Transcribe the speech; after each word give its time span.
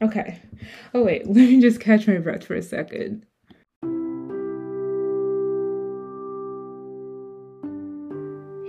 Okay. 0.00 0.38
Oh, 0.94 1.02
wait, 1.02 1.26
let 1.26 1.36
me 1.36 1.60
just 1.60 1.80
catch 1.80 2.06
my 2.06 2.18
breath 2.18 2.44
for 2.44 2.54
a 2.54 2.62
second. 2.62 3.24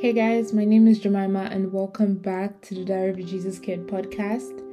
Hey 0.02 0.14
guys, 0.14 0.54
my 0.54 0.64
name 0.64 0.88
is 0.88 1.00
Jemima, 1.00 1.50
and 1.52 1.72
welcome 1.74 2.16
back 2.16 2.62
to 2.62 2.74
the 2.74 2.86
Diary 2.86 3.10
of 3.12 3.18
a 3.20 3.24
Jesus 3.24 3.60
Kid 3.60 3.86
podcast. 3.86 4.64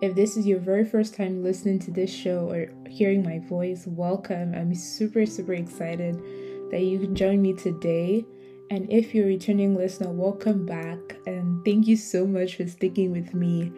If 0.00 0.14
this 0.14 0.36
is 0.36 0.46
your 0.46 0.60
very 0.60 0.84
first 0.84 1.14
time 1.14 1.42
listening 1.42 1.80
to 1.80 1.90
this 1.90 2.14
show 2.14 2.50
or 2.50 2.70
hearing 2.88 3.22
my 3.22 3.40
voice, 3.40 3.86
welcome. 3.86 4.54
I'm 4.54 4.74
super, 4.74 5.26
super 5.26 5.54
excited 5.54 6.22
that 6.70 6.80
you 6.80 6.98
can 6.98 7.14
join 7.14 7.42
me 7.42 7.52
today. 7.52 8.24
And 8.70 8.90
if 8.90 9.14
you're 9.14 9.24
a 9.24 9.28
returning 9.28 9.74
listener, 9.74 10.10
welcome 10.10 10.64
back. 10.64 10.98
And 11.26 11.64
thank 11.64 11.86
you 11.86 11.96
so 11.96 12.26
much 12.26 12.56
for 12.56 12.66
sticking 12.66 13.12
with 13.12 13.34
me 13.34 13.72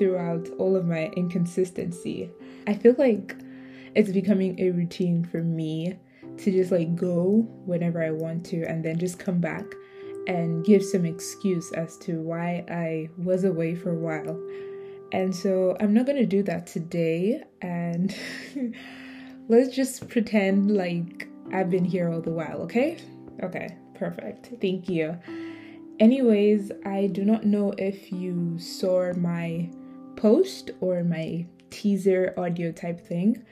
throughout 0.00 0.48
all 0.58 0.76
of 0.76 0.86
my 0.86 1.08
inconsistency. 1.14 2.30
I 2.66 2.72
feel 2.72 2.94
like 2.96 3.36
it's 3.94 4.10
becoming 4.10 4.58
a 4.58 4.70
routine 4.70 5.24
for 5.26 5.42
me 5.42 5.98
to 6.38 6.50
just 6.50 6.72
like 6.72 6.96
go 6.96 7.46
whenever 7.66 8.02
I 8.02 8.10
want 8.10 8.46
to 8.46 8.64
and 8.64 8.82
then 8.82 8.98
just 8.98 9.18
come 9.18 9.40
back 9.40 9.66
and 10.26 10.64
give 10.64 10.82
some 10.82 11.04
excuse 11.04 11.70
as 11.72 11.98
to 11.98 12.18
why 12.22 12.64
I 12.70 13.10
was 13.18 13.44
away 13.44 13.74
for 13.74 13.90
a 13.90 13.94
while. 13.94 14.40
And 15.12 15.36
so 15.36 15.76
I'm 15.80 15.92
not 15.92 16.06
going 16.06 16.16
to 16.16 16.26
do 16.26 16.42
that 16.44 16.66
today 16.66 17.42
and 17.60 18.16
let's 19.48 19.74
just 19.76 20.08
pretend 20.08 20.74
like 20.74 21.28
I've 21.52 21.68
been 21.68 21.84
here 21.84 22.10
all 22.10 22.22
the 22.22 22.32
while, 22.32 22.62
okay? 22.62 22.96
Okay, 23.42 23.76
perfect. 23.94 24.50
Thank 24.62 24.88
you. 24.88 25.18
Anyways, 25.98 26.72
I 26.86 27.08
do 27.08 27.22
not 27.22 27.44
know 27.44 27.74
if 27.76 28.10
you 28.10 28.58
saw 28.58 29.12
my 29.12 29.68
post 30.20 30.70
or 30.80 31.02
my 31.02 31.46
teaser 31.70 32.34
audio 32.36 32.70
type 32.70 33.00
thing 33.00 33.42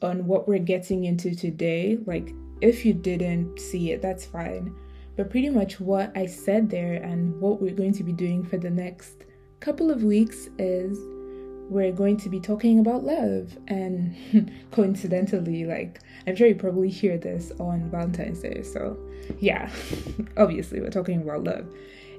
on 0.00 0.26
what 0.26 0.48
we're 0.48 0.58
getting 0.58 1.04
into 1.04 1.34
today. 1.34 1.98
Like, 2.06 2.32
if 2.62 2.86
you 2.86 2.94
didn't 2.94 3.60
see 3.60 3.92
it, 3.92 4.00
that's 4.00 4.24
fine. 4.24 4.74
But 5.16 5.28
pretty 5.28 5.50
much 5.50 5.78
what 5.78 6.16
I 6.16 6.24
said 6.24 6.70
there 6.70 6.94
and 6.94 7.38
what 7.40 7.60
we're 7.60 7.74
going 7.74 7.92
to 7.94 8.04
be 8.04 8.12
doing 8.12 8.42
for 8.42 8.56
the 8.56 8.70
next 8.70 9.24
couple 9.60 9.90
of 9.90 10.02
weeks 10.02 10.48
is 10.58 10.98
we're 11.68 11.92
going 11.92 12.16
to 12.16 12.30
be 12.30 12.40
talking 12.40 12.78
about 12.78 13.04
love. 13.04 13.58
And 13.68 14.50
coincidentally, 14.70 15.66
like, 15.66 16.00
I'm 16.26 16.36
sure 16.36 16.46
you 16.46 16.54
probably 16.54 16.88
hear 16.88 17.18
this 17.18 17.52
on 17.60 17.90
Valentine's 17.90 18.40
Day. 18.40 18.62
So, 18.62 18.98
yeah, 19.40 19.70
obviously, 20.38 20.80
we're 20.80 20.88
talking 20.88 21.20
about 21.20 21.44
love. 21.44 21.66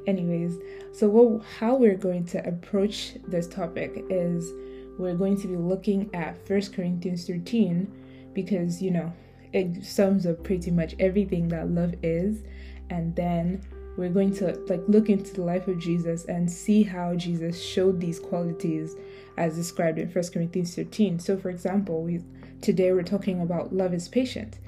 Anyways, 0.07 0.57
so 0.94 1.07
what, 1.07 1.45
how 1.59 1.75
we're 1.75 1.95
going 1.95 2.25
to 2.25 2.47
approach 2.47 3.13
this 3.27 3.47
topic 3.47 4.03
is 4.09 4.52
we're 4.97 5.16
going 5.16 5.39
to 5.41 5.47
be 5.47 5.55
looking 5.55 6.09
at 6.13 6.45
First 6.47 6.73
Corinthians 6.73 7.25
13 7.25 7.91
because, 8.33 8.81
you 8.81 8.91
know, 8.91 9.13
it 9.53 9.83
sums 9.83 10.25
up 10.25 10.44
pretty 10.44 10.72
much 10.72 10.95
everything 10.99 11.47
that 11.49 11.69
love 11.69 11.94
is. 12.03 12.44
And 12.89 13.16
then 13.16 13.61
we're 13.97 14.09
going 14.09 14.33
to 14.35 14.53
like 14.67 14.81
look 14.88 15.09
into 15.09 15.33
the 15.33 15.41
life 15.41 15.67
of 15.67 15.79
Jesus 15.79 16.25
and 16.25 16.49
see 16.49 16.83
how 16.83 17.16
Jesus 17.16 17.61
showed 17.61 17.99
these 17.99 18.19
qualities 18.19 18.95
as 19.38 19.55
described 19.55 19.99
in 19.99 20.09
First 20.09 20.33
Corinthians 20.33 20.75
13. 20.75 21.19
So 21.19 21.38
for 21.38 21.49
example, 21.49 22.03
we 22.03 22.22
today 22.61 22.91
we're 22.91 23.03
talking 23.03 23.41
about 23.41 23.73
love 23.73 23.94
is 23.94 24.07
patient. 24.07 24.59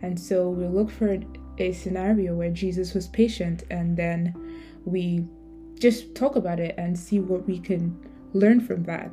And 0.00 0.18
so 0.18 0.48
we'll 0.48 0.70
look 0.70 0.90
for 0.90 1.18
a 1.58 1.72
scenario 1.72 2.34
where 2.34 2.50
Jesus 2.50 2.94
was 2.94 3.06
patient 3.08 3.64
and 3.70 3.96
then 3.96 4.34
we 4.84 5.24
just 5.78 6.14
talk 6.14 6.36
about 6.36 6.60
it 6.60 6.74
and 6.78 6.98
see 6.98 7.20
what 7.20 7.46
we 7.46 7.58
can 7.58 7.98
learn 8.32 8.60
from 8.60 8.84
that. 8.84 9.10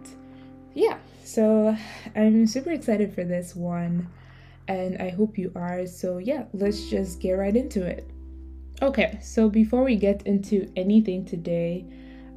Yeah, 0.74 0.98
so 1.24 1.76
I'm 2.16 2.46
super 2.48 2.72
excited 2.72 3.14
for 3.14 3.24
this 3.24 3.56
one 3.56 4.08
and 4.68 5.02
I 5.02 5.10
hope 5.10 5.38
you 5.38 5.52
are. 5.56 5.88
So, 5.88 6.20
yeah, 6.20 6.46
let's 6.54 6.90
just 6.90 7.20
get 7.20 7.34
right 7.34 7.56
into 7.56 7.86
it. 7.86 8.10
Okay, 8.82 9.18
so 9.22 9.50
before 9.50 9.84
we 9.84 9.96
get 9.96 10.22
into 10.28 10.72
anything 10.76 11.26
today, 11.26 11.86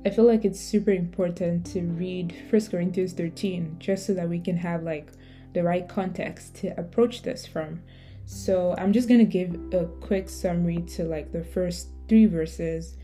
I 0.05 0.11
feel 0.11 0.25
like 0.25 0.45
it's 0.45 0.59
super 0.59 0.91
important 0.91 1.67
to 1.67 1.83
read 1.83 2.35
1 2.51 2.63
Corinthians 2.71 3.13
13 3.13 3.77
just 3.79 4.07
so 4.07 4.15
that 4.15 4.29
we 4.29 4.41
can 4.41 4.57
have 4.57 4.83
like 4.83 5.13
the 5.53 5.63
right 5.63 5.87
context 5.87 6.57
to 6.57 6.69
approach 6.81 7.23
this 7.23 7.47
from. 7.47 7.83
So, 8.25 8.75
I'm 8.79 8.93
just 8.93 9.09
going 9.09 9.21
to 9.21 9.27
give 9.27 9.55
a 9.75 9.87
quick 10.01 10.29
summary 10.29 10.83
to 10.95 11.05
like 11.05 11.33
the 11.33 11.45
first 11.45 11.89
3 12.09 12.27
verses 12.27 12.97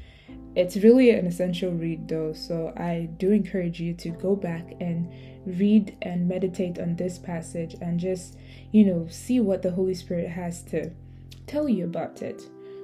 it's 0.59 0.77
really 0.79 1.11
an 1.11 1.25
essential 1.25 1.71
read 1.71 2.09
though, 2.09 2.33
so 2.33 2.73
I 2.77 3.09
do 3.17 3.31
encourage 3.31 3.79
you 3.79 3.95
to 3.95 4.11
go 4.11 4.35
back 4.35 4.75
and 4.81 5.09
read 5.47 5.97
and 6.03 6.27
meditate 6.27 6.81
on 6.81 6.97
this 6.97 7.17
passage 7.17 7.77
and 7.81 8.01
just, 8.01 8.37
you 8.73 8.85
know, 8.85 9.07
see 9.09 9.39
what 9.39 9.63
the 9.63 9.71
Holy 9.71 9.95
Spirit 9.95 10.29
has 10.29 10.63
to 10.65 10.91
tell 11.47 11.69
you 11.69 11.85
about 11.85 12.23
it. 12.23 12.43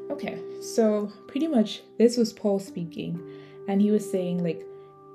Okay, 0.08 0.38
so 0.62 1.10
pretty 1.26 1.48
much 1.48 1.82
this 1.98 2.16
was 2.16 2.32
Paul 2.32 2.60
speaking, 2.60 3.20
and 3.66 3.82
he 3.82 3.90
was 3.90 4.08
saying, 4.08 4.44
like, 4.44 4.64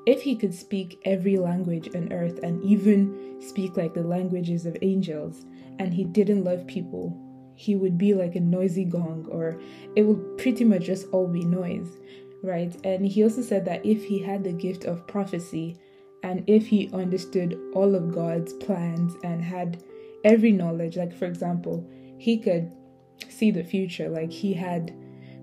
if 0.06 0.22
he 0.22 0.36
could 0.36 0.54
speak 0.54 1.00
every 1.06 1.38
language 1.38 1.96
on 1.96 2.12
earth 2.12 2.40
and 2.44 2.62
even 2.62 3.38
speak 3.40 3.78
like 3.78 3.94
the 3.94 4.04
languages 4.04 4.66
of 4.66 4.76
angels, 4.82 5.46
and 5.78 5.94
he 5.94 6.04
didn't 6.04 6.44
love 6.44 6.68
people, 6.68 7.18
he 7.56 7.78
would 7.78 7.98
be 7.98 8.14
like 8.14 8.36
a 8.36 8.42
noisy 8.42 8.84
gong, 8.84 9.30
or 9.32 9.62
it 9.96 10.02
would 10.02 10.38
pretty 10.38 10.66
much 10.66 10.84
just 10.84 11.08
all 11.14 11.28
be 11.28 11.46
noise 11.46 11.88
right? 12.44 12.76
And 12.84 13.06
he 13.06 13.24
also 13.24 13.42
said 13.42 13.66
that 13.66 13.86
if 13.86 14.04
he 14.04 14.20
had 14.20 14.44
the 14.44 14.54
gift 14.54 14.86
of 14.86 15.08
prophecy 15.08 15.78
and 16.24 16.44
if 16.48 16.68
he 16.68 16.90
understood 16.94 17.58
all 17.74 17.96
of 17.96 18.14
God's 18.14 18.54
plans 18.54 19.16
and 19.24 19.42
had 19.42 19.84
every 20.24 20.52
knowledge, 20.52 20.98
like 20.98 21.16
for 21.16 21.26
example, 21.26 21.88
he 22.18 22.38
could 22.38 22.72
see 23.30 23.52
the 23.52 23.64
future, 23.64 24.10
like 24.10 24.32
he 24.32 24.54
had 24.54 24.94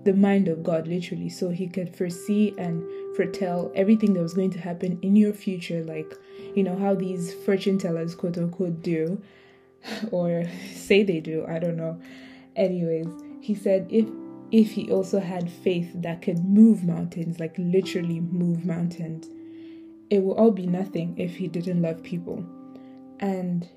the 0.03 0.13
mind 0.13 0.47
of 0.47 0.63
God 0.63 0.87
literally, 0.87 1.29
so 1.29 1.49
he 1.49 1.67
could 1.67 1.95
foresee 1.95 2.53
and 2.57 2.83
foretell 3.15 3.71
everything 3.75 4.13
that 4.13 4.21
was 4.21 4.33
going 4.33 4.51
to 4.51 4.59
happen 4.59 4.99
in 5.01 5.15
your 5.15 5.33
future, 5.33 5.83
like 5.83 6.13
you 6.55 6.63
know 6.63 6.77
how 6.77 6.93
these 6.93 7.33
fortune 7.33 7.77
tellers 7.77 8.15
quote 8.15 8.37
unquote 8.37 8.81
do, 8.81 9.21
or 10.11 10.45
say 10.73 11.03
they 11.03 11.19
do, 11.19 11.45
I 11.47 11.59
don't 11.59 11.77
know. 11.77 11.99
Anyways, 12.55 13.07
he 13.41 13.55
said 13.55 13.87
if 13.89 14.05
if 14.51 14.71
he 14.71 14.91
also 14.91 15.19
had 15.19 15.51
faith 15.51 15.91
that 15.95 16.21
could 16.21 16.43
move 16.43 16.83
mountains, 16.83 17.39
like 17.39 17.55
literally 17.57 18.19
move 18.19 18.65
mountains, 18.65 19.27
it 20.09 20.23
will 20.23 20.35
all 20.35 20.51
be 20.51 20.67
nothing 20.67 21.17
if 21.17 21.35
he 21.35 21.47
didn't 21.47 21.81
love 21.81 22.01
people. 22.01 22.45
And 23.19 23.67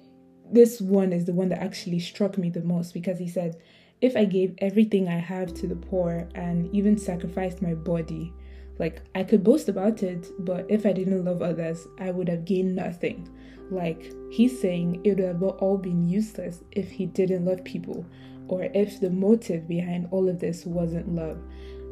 this 0.52 0.80
one 0.80 1.12
is 1.12 1.24
the 1.24 1.32
one 1.32 1.48
that 1.48 1.62
actually 1.62 1.98
struck 1.98 2.38
me 2.38 2.50
the 2.50 2.62
most 2.62 2.94
because 2.94 3.18
he 3.18 3.28
said, 3.28 3.56
If 4.00 4.16
I 4.16 4.24
gave 4.24 4.54
everything 4.58 5.08
I 5.08 5.18
have 5.18 5.54
to 5.54 5.66
the 5.66 5.76
poor 5.76 6.28
and 6.34 6.72
even 6.74 6.98
sacrificed 6.98 7.62
my 7.62 7.74
body, 7.74 8.32
like 8.78 9.02
I 9.14 9.24
could 9.24 9.42
boast 9.42 9.68
about 9.68 10.02
it, 10.02 10.28
but 10.38 10.66
if 10.70 10.86
I 10.86 10.92
didn't 10.92 11.24
love 11.24 11.42
others, 11.42 11.86
I 11.98 12.10
would 12.10 12.28
have 12.28 12.44
gained 12.44 12.76
nothing. 12.76 13.28
Like 13.70 14.12
he's 14.30 14.60
saying, 14.60 15.00
it 15.04 15.16
would 15.16 15.24
have 15.24 15.42
all 15.42 15.78
been 15.78 16.08
useless 16.08 16.62
if 16.72 16.90
he 16.90 17.06
didn't 17.06 17.44
love 17.44 17.64
people 17.64 18.06
or 18.50 18.64
if 18.74 19.00
the 19.00 19.10
motive 19.10 19.68
behind 19.68 20.08
all 20.10 20.28
of 20.28 20.40
this 20.40 20.66
wasn't 20.66 21.14
love. 21.14 21.38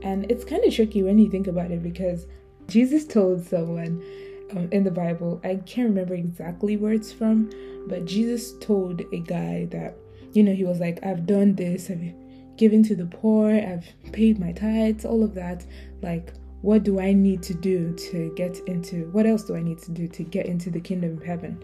And 0.02 0.30
it's 0.30 0.44
kind 0.44 0.64
of 0.64 0.74
tricky 0.74 1.02
when 1.02 1.18
you 1.18 1.30
think 1.30 1.46
about 1.46 1.70
it 1.70 1.82
because 1.82 2.26
Jesus 2.66 3.06
told 3.06 3.46
someone 3.46 4.02
um, 4.50 4.68
in 4.72 4.82
the 4.82 4.90
Bible, 4.90 5.40
I 5.44 5.56
can't 5.66 5.88
remember 5.88 6.14
exactly 6.14 6.76
where 6.76 6.92
it's 6.92 7.12
from, 7.12 7.50
but 7.86 8.04
Jesus 8.04 8.54
told 8.58 9.02
a 9.12 9.20
guy 9.20 9.66
that, 9.70 9.96
you 10.32 10.42
know, 10.42 10.52
he 10.52 10.64
was 10.64 10.80
like, 10.80 11.04
I've 11.04 11.26
done 11.26 11.54
this, 11.54 11.90
I've 11.90 12.12
given 12.56 12.82
to 12.84 12.96
the 12.96 13.06
poor, 13.06 13.52
I've 13.52 13.86
paid 14.12 14.38
my 14.40 14.52
tithes, 14.52 15.04
all 15.04 15.22
of 15.22 15.34
that. 15.34 15.64
Like, 16.02 16.32
what 16.62 16.82
do 16.82 16.98
I 16.98 17.12
need 17.12 17.42
to 17.44 17.54
do 17.54 17.94
to 17.94 18.32
get 18.34 18.58
into, 18.66 19.08
what 19.12 19.26
else 19.26 19.44
do 19.44 19.54
I 19.54 19.62
need 19.62 19.78
to 19.82 19.92
do 19.92 20.08
to 20.08 20.24
get 20.24 20.46
into 20.46 20.70
the 20.70 20.80
kingdom 20.80 21.16
of 21.16 21.22
heaven? 21.22 21.62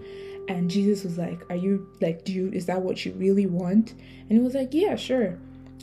And 0.48 0.70
Jesus 0.70 1.04
was 1.04 1.18
like, 1.18 1.48
Are 1.50 1.56
you 1.56 1.88
like, 2.00 2.24
do 2.24 2.32
you, 2.32 2.50
is 2.52 2.66
that 2.66 2.82
what 2.82 3.04
you 3.04 3.12
really 3.12 3.46
want? 3.46 3.92
And 3.92 4.32
he 4.32 4.40
was 4.40 4.54
like, 4.54 4.72
Yeah, 4.72 4.96
sure. 4.96 5.38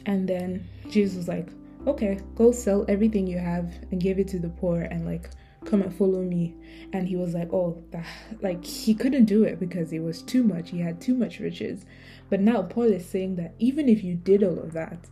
And 0.05 0.27
then 0.27 0.67
Jesus 0.89 1.17
was 1.17 1.27
like, 1.27 1.47
Okay, 1.87 2.19
go 2.35 2.51
sell 2.51 2.85
everything 2.87 3.27
you 3.27 3.39
have 3.39 3.73
and 3.91 3.99
give 3.99 4.19
it 4.19 4.27
to 4.29 4.39
the 4.39 4.49
poor 4.49 4.81
and 4.81 5.05
like 5.05 5.29
come 5.65 5.81
and 5.81 5.93
follow 5.93 6.21
me. 6.21 6.55
And 6.93 7.07
he 7.07 7.15
was 7.15 7.33
like, 7.33 7.51
Oh, 7.51 7.83
that, 7.91 8.05
like 8.41 8.63
he 8.63 8.93
couldn't 8.93 9.25
do 9.25 9.43
it 9.43 9.59
because 9.59 9.91
it 9.93 9.99
was 9.99 10.21
too 10.21 10.43
much. 10.43 10.69
He 10.69 10.79
had 10.79 11.01
too 11.01 11.15
much 11.15 11.39
riches. 11.39 11.85
But 12.29 12.39
now 12.39 12.61
Paul 12.61 12.91
is 12.91 13.05
saying 13.05 13.35
that 13.37 13.55
even 13.59 13.89
if 13.89 14.03
you 14.03 14.15
did 14.15 14.43
all 14.43 14.59
of 14.59 14.73
that, 14.73 15.07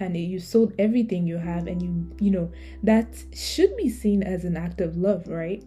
and 0.00 0.16
you 0.16 0.38
sold 0.38 0.72
everything 0.78 1.26
you 1.26 1.36
have 1.36 1.66
and 1.66 1.82
you 1.82 2.10
you 2.18 2.30
know 2.30 2.50
that 2.82 3.22
should 3.34 3.76
be 3.76 3.88
seen 3.88 4.22
as 4.22 4.44
an 4.44 4.56
act 4.56 4.80
of 4.80 4.96
love 4.96 5.28
right 5.28 5.62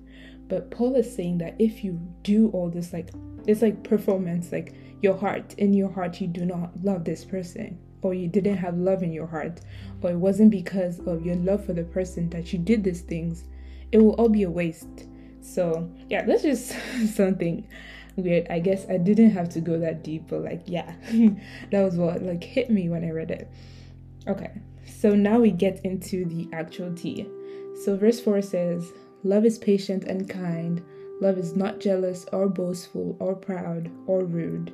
but 0.48 0.72
Paul 0.72 0.96
is 0.96 1.14
saying 1.14 1.38
that 1.40 1.56
if 1.60 1.84
you 1.84 2.00
do 2.24 2.50
all 2.50 2.70
this, 2.70 2.94
like, 2.94 3.10
it's 3.48 3.62
like 3.62 3.84
performance, 3.84 4.52
like 4.52 4.74
your 5.02 5.18
heart, 5.18 5.54
in 5.58 5.74
your 5.74 5.92
heart, 5.92 6.22
you 6.22 6.28
do 6.28 6.46
not 6.46 6.72
love 6.84 7.04
this 7.04 7.26
person, 7.26 7.78
or 8.02 8.14
you 8.14 8.28
didn't 8.28 8.58
have 8.58 8.78
love 8.78 9.04
in 9.04 9.12
your 9.12 9.28
heart, 9.28 9.62
or 10.02 10.12
it 10.12 10.18
wasn't 10.18 10.52
because 10.52 11.00
of 11.08 11.26
your 11.26 11.36
love 11.36 11.66
for 11.66 11.74
the 11.74 11.84
person 11.84 12.30
that 12.30 12.54
you 12.54 12.60
did 12.60 12.84
these 12.84 13.02
things, 13.02 13.46
it 13.92 13.98
will 14.00 14.14
all 14.14 14.30
be 14.30 14.44
a 14.44 14.50
waste. 14.50 15.08
So, 15.42 15.90
yeah, 16.10 16.26
that's 16.26 16.44
just 16.44 16.76
something 17.16 17.68
weird. 18.16 18.48
I 18.50 18.60
guess 18.60 18.86
I 18.90 18.98
didn't 18.98 19.32
have 19.32 19.50
to 19.50 19.62
go 19.62 19.80
that 19.80 20.04
deep, 20.04 20.26
but 20.30 20.44
like, 20.44 20.64
yeah, 20.66 20.94
that 21.72 21.82
was 21.82 21.96
what 21.96 22.22
like 22.22 22.44
hit 22.44 22.70
me 22.70 22.90
when 22.90 23.04
I 23.04 23.12
read 23.12 23.32
it. 23.32 23.50
Okay, 24.28 24.52
so 24.86 25.16
now 25.16 25.40
we 25.40 25.52
get 25.52 25.84
into 25.84 26.26
the 26.26 26.48
actual 26.54 26.94
tea. 26.94 27.28
So, 27.84 27.98
verse 27.98 28.20
4 28.20 28.42
says, 28.42 28.94
Love 29.24 29.46
is 29.46 29.58
patient 29.58 30.04
and 30.04 30.30
kind. 30.30 30.82
Love 31.22 31.38
is 31.38 31.56
not 31.56 31.80
jealous 31.80 32.26
or 32.34 32.48
boastful 32.48 33.16
or 33.20 33.36
proud 33.36 33.90
or 34.08 34.26
rude. 34.26 34.74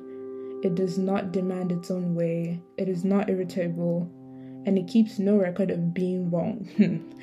It 0.62 0.74
does 0.74 0.98
not 0.98 1.32
demand 1.32 1.72
its 1.72 1.90
own 1.90 2.14
way. 2.14 2.60
It 2.76 2.88
is 2.88 3.04
not 3.04 3.30
irritable 3.30 4.10
and 4.66 4.76
it 4.76 4.88
keeps 4.88 5.18
no 5.18 5.36
record 5.36 5.70
of 5.70 5.94
being 5.94 6.30
wrong. 6.30 6.68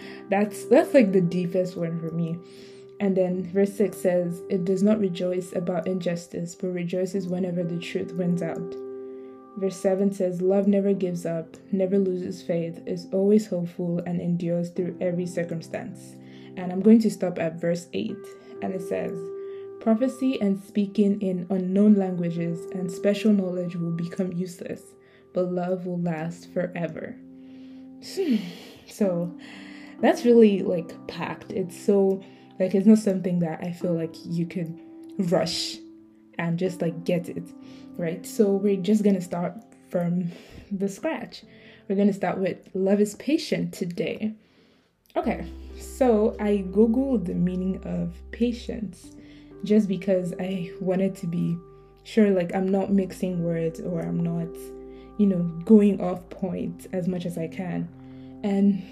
that's 0.29 0.65
that's 0.65 0.94
like 0.94 1.12
the 1.12 1.21
deepest 1.21 1.77
one 1.77 2.00
for 2.00 2.12
me. 2.12 2.38
And 3.00 3.15
then 3.15 3.44
verse 3.51 3.73
6 3.75 3.95
says, 3.95 4.41
It 4.50 4.65
does 4.65 4.81
not 4.81 5.00
rejoice 5.00 5.53
about 5.53 5.85
injustice, 5.85 6.56
but 6.56 6.69
rejoices 6.69 7.27
whenever 7.27 7.63
the 7.63 7.77
truth 7.77 8.12
wins 8.13 8.41
out. 8.41 8.75
Verse 9.57 9.77
7 9.77 10.12
says, 10.12 10.41
Love 10.41 10.68
never 10.68 10.94
gives 10.94 11.25
up, 11.25 11.57
never 11.71 12.00
loses 12.00 12.41
faith, 12.41 12.81
is 12.88 13.07
always 13.12 13.47
hopeful, 13.47 14.01
and 14.07 14.19
endures 14.19 14.71
through 14.71 14.97
every 15.00 15.27
circumstance. 15.27 16.15
And 16.57 16.71
I'm 16.71 16.81
going 16.81 17.00
to 17.01 17.12
stop 17.12 17.39
at 17.39 17.62
verse 17.62 17.88
8, 17.94 18.15
and 18.62 18.74
it 18.74 18.81
says, 18.81 19.18
Prophecy 19.80 20.42
and 20.42 20.62
speaking 20.62 21.21
in 21.21 21.48
unknown 21.50 21.94
languages 21.94 22.59
and 22.71 22.92
special 22.92 23.31
knowledge 23.31 23.75
will 23.75 23.92
become 23.92 24.33
useless, 24.33 24.81
but 25.33 25.51
love 25.51 25.86
will 25.86 26.01
last 26.01 26.51
forever. 26.51 27.15
so 28.88 29.33
that's 30.01 30.25
really 30.25 30.63
like 30.63 31.07
packed. 31.07 31.51
It's 31.51 31.80
so 31.80 32.21
like 32.59 32.75
it's 32.75 32.88
not 32.88 32.98
something 32.98 33.39
that 33.39 33.59
I 33.63 33.71
feel 33.71 33.94
like 33.94 34.15
you 34.25 34.45
could 34.45 34.77
rush 35.18 35.77
and 36.38 36.59
just 36.59 36.81
like 36.81 37.04
get 37.04 37.30
it, 37.30 37.48
right? 37.98 38.25
So 38.25 38.51
we're 38.51 38.81
just 38.81 39.04
gonna 39.04 39.21
start 39.21 39.54
from 39.89 40.31
the 40.71 40.89
scratch. 40.89 41.44
We're 41.88 41.95
gonna 41.95 42.13
start 42.13 42.39
with 42.39 42.57
love 42.74 43.00
is 43.00 43.15
patient 43.15 43.74
today. 43.74 44.36
Okay, 45.18 45.48
so 45.80 46.36
I 46.40 46.64
googled 46.69 47.25
the 47.25 47.34
meaning 47.34 47.81
of 47.86 48.14
patience 48.31 49.16
just 49.64 49.88
because 49.88 50.31
I 50.40 50.72
wanted 50.80 51.16
to 51.16 51.25
be 51.25 51.58
sure 52.04 52.30
like 52.30 52.54
I'm 52.54 52.69
not 52.69 52.92
mixing 52.92 53.44
words 53.44 53.80
or 53.80 54.02
I'm 54.02 54.22
not, 54.22 54.48
you 55.18 55.25
know, 55.25 55.42
going 55.66 56.00
off 56.02 56.30
point 56.30 56.86
as 56.94 57.08
much 57.08 57.25
as 57.25 57.36
I 57.36 57.48
can. 57.48 57.90
And 58.44 58.84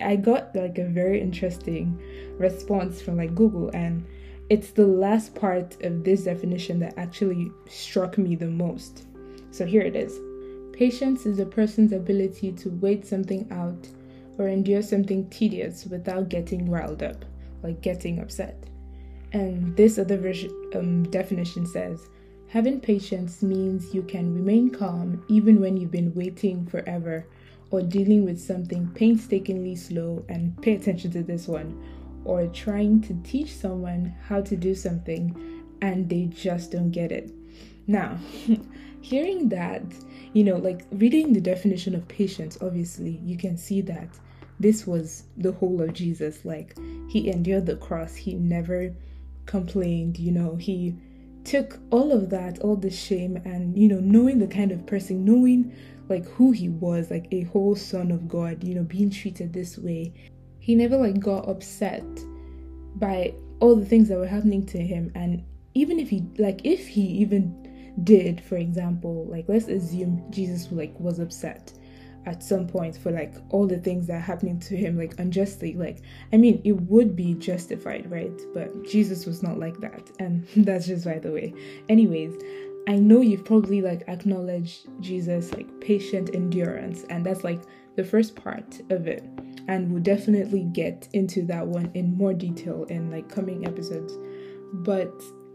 I 0.00 0.16
got 0.16 0.56
like 0.56 0.78
a 0.78 0.88
very 0.88 1.20
interesting 1.20 2.00
response 2.38 3.02
from 3.02 3.18
like 3.18 3.34
Google 3.34 3.68
and 3.74 4.02
it's 4.48 4.70
the 4.70 4.86
last 4.86 5.34
part 5.34 5.76
of 5.82 6.04
this 6.04 6.24
definition 6.24 6.78
that 6.80 6.94
actually 6.96 7.50
struck 7.68 8.16
me 8.16 8.34
the 8.34 8.46
most. 8.46 9.04
So 9.50 9.66
here 9.66 9.82
it 9.82 9.94
is. 9.94 10.18
Patience 10.74 11.26
is 11.26 11.38
a 11.38 11.44
person's 11.44 11.92
ability 11.92 12.52
to 12.52 12.70
wait 12.70 13.06
something 13.06 13.46
out 13.52 13.86
or 14.38 14.48
endure 14.48 14.82
something 14.82 15.28
tedious 15.30 15.86
without 15.86 16.28
getting 16.28 16.70
riled 16.70 17.02
up, 17.02 17.24
like 17.62 17.80
getting 17.80 18.20
upset. 18.20 18.64
And 19.32 19.76
this 19.76 19.98
other 19.98 20.16
version, 20.16 20.50
um, 20.74 21.04
definition 21.04 21.66
says 21.66 22.08
having 22.48 22.80
patience 22.80 23.42
means 23.42 23.92
you 23.92 24.02
can 24.02 24.34
remain 24.34 24.70
calm 24.70 25.24
even 25.28 25.60
when 25.60 25.76
you've 25.76 25.90
been 25.90 26.14
waiting 26.14 26.64
forever 26.66 27.26
or 27.70 27.82
dealing 27.82 28.24
with 28.24 28.40
something 28.40 28.88
painstakingly 28.94 29.74
slow, 29.74 30.24
and 30.28 30.60
pay 30.62 30.74
attention 30.74 31.10
to 31.10 31.22
this 31.22 31.48
one, 31.48 31.82
or 32.24 32.46
trying 32.46 33.00
to 33.00 33.14
teach 33.24 33.54
someone 33.54 34.14
how 34.28 34.40
to 34.40 34.56
do 34.56 34.74
something 34.74 35.64
and 35.82 36.08
they 36.08 36.26
just 36.26 36.72
don't 36.72 36.90
get 36.90 37.12
it. 37.12 37.30
Now, 37.86 38.18
hearing 39.00 39.48
that, 39.50 39.82
you 40.32 40.44
know, 40.44 40.56
like 40.56 40.84
reading 40.92 41.32
the 41.32 41.40
definition 41.40 41.94
of 41.94 42.06
patience, 42.08 42.58
obviously, 42.60 43.20
you 43.24 43.36
can 43.36 43.56
see 43.56 43.80
that 43.82 44.08
this 44.60 44.86
was 44.86 45.24
the 45.36 45.52
whole 45.52 45.80
of 45.82 45.92
Jesus. 45.92 46.44
Like, 46.44 46.76
he 47.08 47.30
endured 47.30 47.66
the 47.66 47.76
cross, 47.76 48.14
he 48.14 48.34
never 48.34 48.94
complained, 49.46 50.18
you 50.18 50.32
know, 50.32 50.56
he 50.56 50.96
took 51.44 51.78
all 51.90 52.12
of 52.12 52.30
that, 52.30 52.58
all 52.60 52.76
the 52.76 52.90
shame, 52.90 53.36
and, 53.44 53.76
you 53.78 53.88
know, 53.88 54.00
knowing 54.00 54.38
the 54.38 54.46
kind 54.46 54.72
of 54.72 54.86
person, 54.86 55.24
knowing 55.24 55.74
like 56.08 56.24
who 56.26 56.52
he 56.52 56.68
was, 56.68 57.10
like 57.10 57.26
a 57.32 57.42
whole 57.44 57.74
son 57.76 58.10
of 58.10 58.28
God, 58.28 58.62
you 58.62 58.74
know, 58.74 58.84
being 58.84 59.10
treated 59.10 59.52
this 59.52 59.78
way. 59.78 60.12
He 60.58 60.74
never 60.74 60.96
like 60.96 61.20
got 61.20 61.48
upset 61.48 62.04
by 62.96 63.34
all 63.60 63.76
the 63.76 63.86
things 63.86 64.08
that 64.08 64.18
were 64.18 64.26
happening 64.26 64.64
to 64.66 64.78
him 64.78 65.10
and 65.14 65.44
even 65.74 65.98
if 65.98 66.08
he 66.08 66.24
like 66.38 66.60
if 66.64 66.86
he 66.86 67.02
even 67.02 67.94
did 68.04 68.42
for 68.42 68.56
example 68.56 69.26
like 69.30 69.44
let's 69.48 69.68
assume 69.68 70.22
jesus 70.30 70.70
like 70.70 70.98
was 70.98 71.18
upset 71.18 71.72
at 72.26 72.42
some 72.42 72.66
point 72.66 72.96
for 72.96 73.10
like 73.10 73.34
all 73.50 73.66
the 73.66 73.78
things 73.78 74.06
that 74.06 74.16
are 74.16 74.20
happening 74.20 74.58
to 74.58 74.76
him 74.76 74.98
like 74.98 75.18
unjustly 75.18 75.74
like 75.74 76.02
i 76.32 76.36
mean 76.36 76.60
it 76.64 76.72
would 76.72 77.16
be 77.16 77.34
justified 77.34 78.10
right 78.10 78.42
but 78.52 78.84
jesus 78.84 79.24
was 79.24 79.42
not 79.42 79.58
like 79.58 79.78
that 79.80 80.10
and 80.18 80.46
that's 80.56 80.86
just 80.86 81.04
by 81.04 81.18
the 81.18 81.30
way 81.30 81.54
anyways 81.88 82.34
I 82.88 82.96
know 82.96 83.20
you've 83.20 83.44
probably 83.44 83.82
like 83.82 84.04
acknowledged 84.06 84.86
Jesus 85.00 85.52
like 85.52 85.80
patient 85.80 86.30
endurance, 86.34 87.04
and 87.10 87.26
that's 87.26 87.42
like 87.42 87.60
the 87.96 88.04
first 88.04 88.36
part 88.36 88.80
of 88.90 89.08
it. 89.08 89.24
And 89.68 89.92
we'll 89.92 90.02
definitely 90.02 90.62
get 90.72 91.08
into 91.12 91.42
that 91.46 91.66
one 91.66 91.90
in 91.94 92.16
more 92.16 92.32
detail 92.32 92.84
in 92.84 93.10
like 93.10 93.28
coming 93.28 93.66
episodes. 93.66 94.16
But 94.72 95.12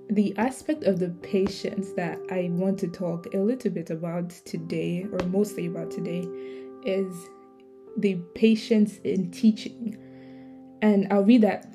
the 0.10 0.36
aspect 0.38 0.84
of 0.84 1.00
the 1.00 1.10
patience 1.22 1.94
that 1.94 2.20
I 2.30 2.50
want 2.52 2.78
to 2.80 2.90
talk 2.90 3.34
a 3.34 3.38
little 3.38 3.72
bit 3.72 3.92
about 3.92 4.32
today, 4.32 5.08
or 5.10 5.26
mostly 5.28 5.68
about 5.68 5.90
today, 5.90 6.28
is 6.86 7.13
the 7.98 8.16
patience 8.36 8.98
in 9.00 9.31
teaching. 9.31 9.98
And 10.81 11.12
I'll 11.12 11.24
read 11.24 11.42
that 11.42 11.68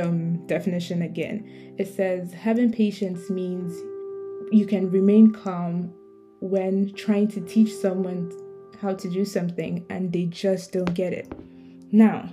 um, 0.00 0.46
definition 0.46 1.02
again. 1.02 1.74
It 1.78 1.88
says, 1.88 2.32
having 2.32 2.72
patience 2.72 3.30
means 3.30 3.72
you 4.52 4.66
can 4.66 4.90
remain 4.90 5.32
calm 5.32 5.92
when 6.40 6.92
trying 6.94 7.28
to 7.28 7.40
teach 7.40 7.72
someone 7.72 8.30
how 8.80 8.94
to 8.94 9.08
do 9.08 9.24
something 9.24 9.84
and 9.88 10.12
they 10.12 10.26
just 10.26 10.72
don't 10.72 10.92
get 10.94 11.12
it. 11.12 11.32
Now, 11.90 12.28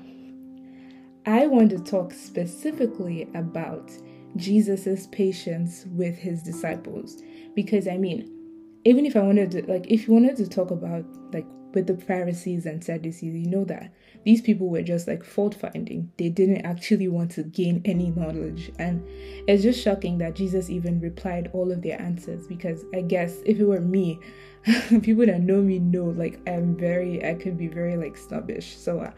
I 1.25 1.47
want 1.47 1.69
to 1.69 1.79
talk 1.79 2.13
specifically 2.13 3.29
about 3.35 3.91
Jesus's 4.35 5.07
patience 5.07 5.85
with 5.91 6.17
his 6.17 6.41
disciples 6.41 7.21
because 7.55 7.87
I 7.87 7.97
mean, 7.97 8.29
even 8.86 9.05
if 9.05 9.15
I 9.15 9.21
wanted 9.21 9.51
to 9.51 9.65
like 9.71 9.86
if 9.89 10.07
you 10.07 10.13
wanted 10.13 10.38
to 10.38 10.50
talk 10.50 10.71
about 10.71 11.05
like 11.33 11.45
with 11.73 11.87
the 11.87 11.97
Pharisees 11.97 12.65
and 12.65 12.83
Sadducees, 12.83 13.35
you 13.35 13.49
know 13.49 13.63
that 13.65 13.91
these 14.23 14.41
people 14.41 14.69
were 14.69 14.81
just 14.81 15.07
like 15.07 15.23
fault 15.23 15.55
finding. 15.55 16.11
They 16.17 16.29
didn't 16.29 16.65
actually 16.65 17.07
want 17.07 17.31
to 17.31 17.43
gain 17.43 17.81
any 17.85 18.11
knowledge. 18.11 18.71
And 18.77 19.03
it's 19.47 19.63
just 19.63 19.81
shocking 19.81 20.17
that 20.19 20.35
Jesus 20.35 20.69
even 20.69 20.99
replied 20.99 21.49
all 21.53 21.71
of 21.71 21.81
their 21.81 21.99
answers 22.01 22.47
because 22.47 22.85
I 22.93 23.01
guess 23.01 23.37
if 23.45 23.59
it 23.59 23.65
were 23.65 23.81
me, 23.81 24.19
people 25.01 25.25
that 25.25 25.41
know 25.41 25.61
me 25.61 25.79
know 25.79 26.05
like 26.05 26.39
I'm 26.47 26.75
very, 26.75 27.25
I 27.27 27.33
could 27.33 27.57
be 27.57 27.67
very 27.67 27.97
like 27.97 28.15
snobbish. 28.15 28.77
So 28.77 28.99
uh, 28.99 29.11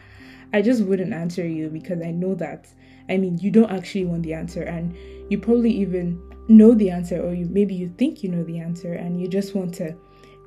I 0.54 0.62
just 0.62 0.84
wouldn't 0.84 1.14
answer 1.14 1.46
you 1.46 1.70
because 1.70 2.02
I 2.02 2.12
know 2.12 2.36
that, 2.36 2.68
I 3.10 3.18
mean, 3.18 3.38
you 3.40 3.52
don't 3.52 3.72
actually 3.72 4.06
want 4.06 4.24
the 4.24 4.34
answer 4.34 4.64
and 4.64 4.96
you 5.30 5.38
probably 5.38 5.72
even 5.72 6.22
know 6.48 6.74
the 6.74 6.90
answer 6.90 7.22
or 7.22 7.34
you 7.34 7.46
maybe 7.46 7.74
you 7.74 7.94
think 7.98 8.22
you 8.22 8.30
know 8.30 8.44
the 8.44 8.60
answer 8.60 8.94
and 8.94 9.20
you 9.20 9.28
just 9.28 9.56
want 9.56 9.74
to 9.74 9.96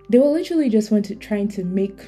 they 0.09 0.19
were 0.19 0.27
literally 0.27 0.69
just 0.69 0.89
to 0.89 1.15
trying 1.17 1.49
to 1.49 1.65
make 1.65 2.01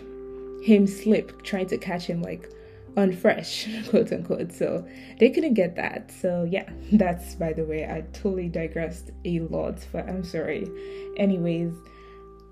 him 0.63 0.87
slip, 0.87 1.43
trying 1.43 1.67
to 1.67 1.79
catch 1.79 2.07
him 2.07 2.23
like 2.23 2.51
unfresh, 2.97 3.89
quote 3.91 4.13
unquote. 4.13 4.53
So 4.53 4.87
they 5.19 5.31
couldn't 5.31 5.55
get 5.55 5.77
that. 5.77 6.11
So 6.11 6.47
yeah, 6.49 6.69
that's 6.93 7.35
by 7.35 7.53
the 7.53 7.65
way, 7.65 7.85
I 7.85 8.03
totally 8.13 8.49
digressed 8.49 9.11
a 9.25 9.41
lot, 9.41 9.79
but 9.93 10.09
I'm 10.09 10.25
sorry. 10.25 10.69
Anyways, 11.17 11.73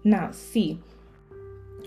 now 0.04 0.30
see. 0.30 0.78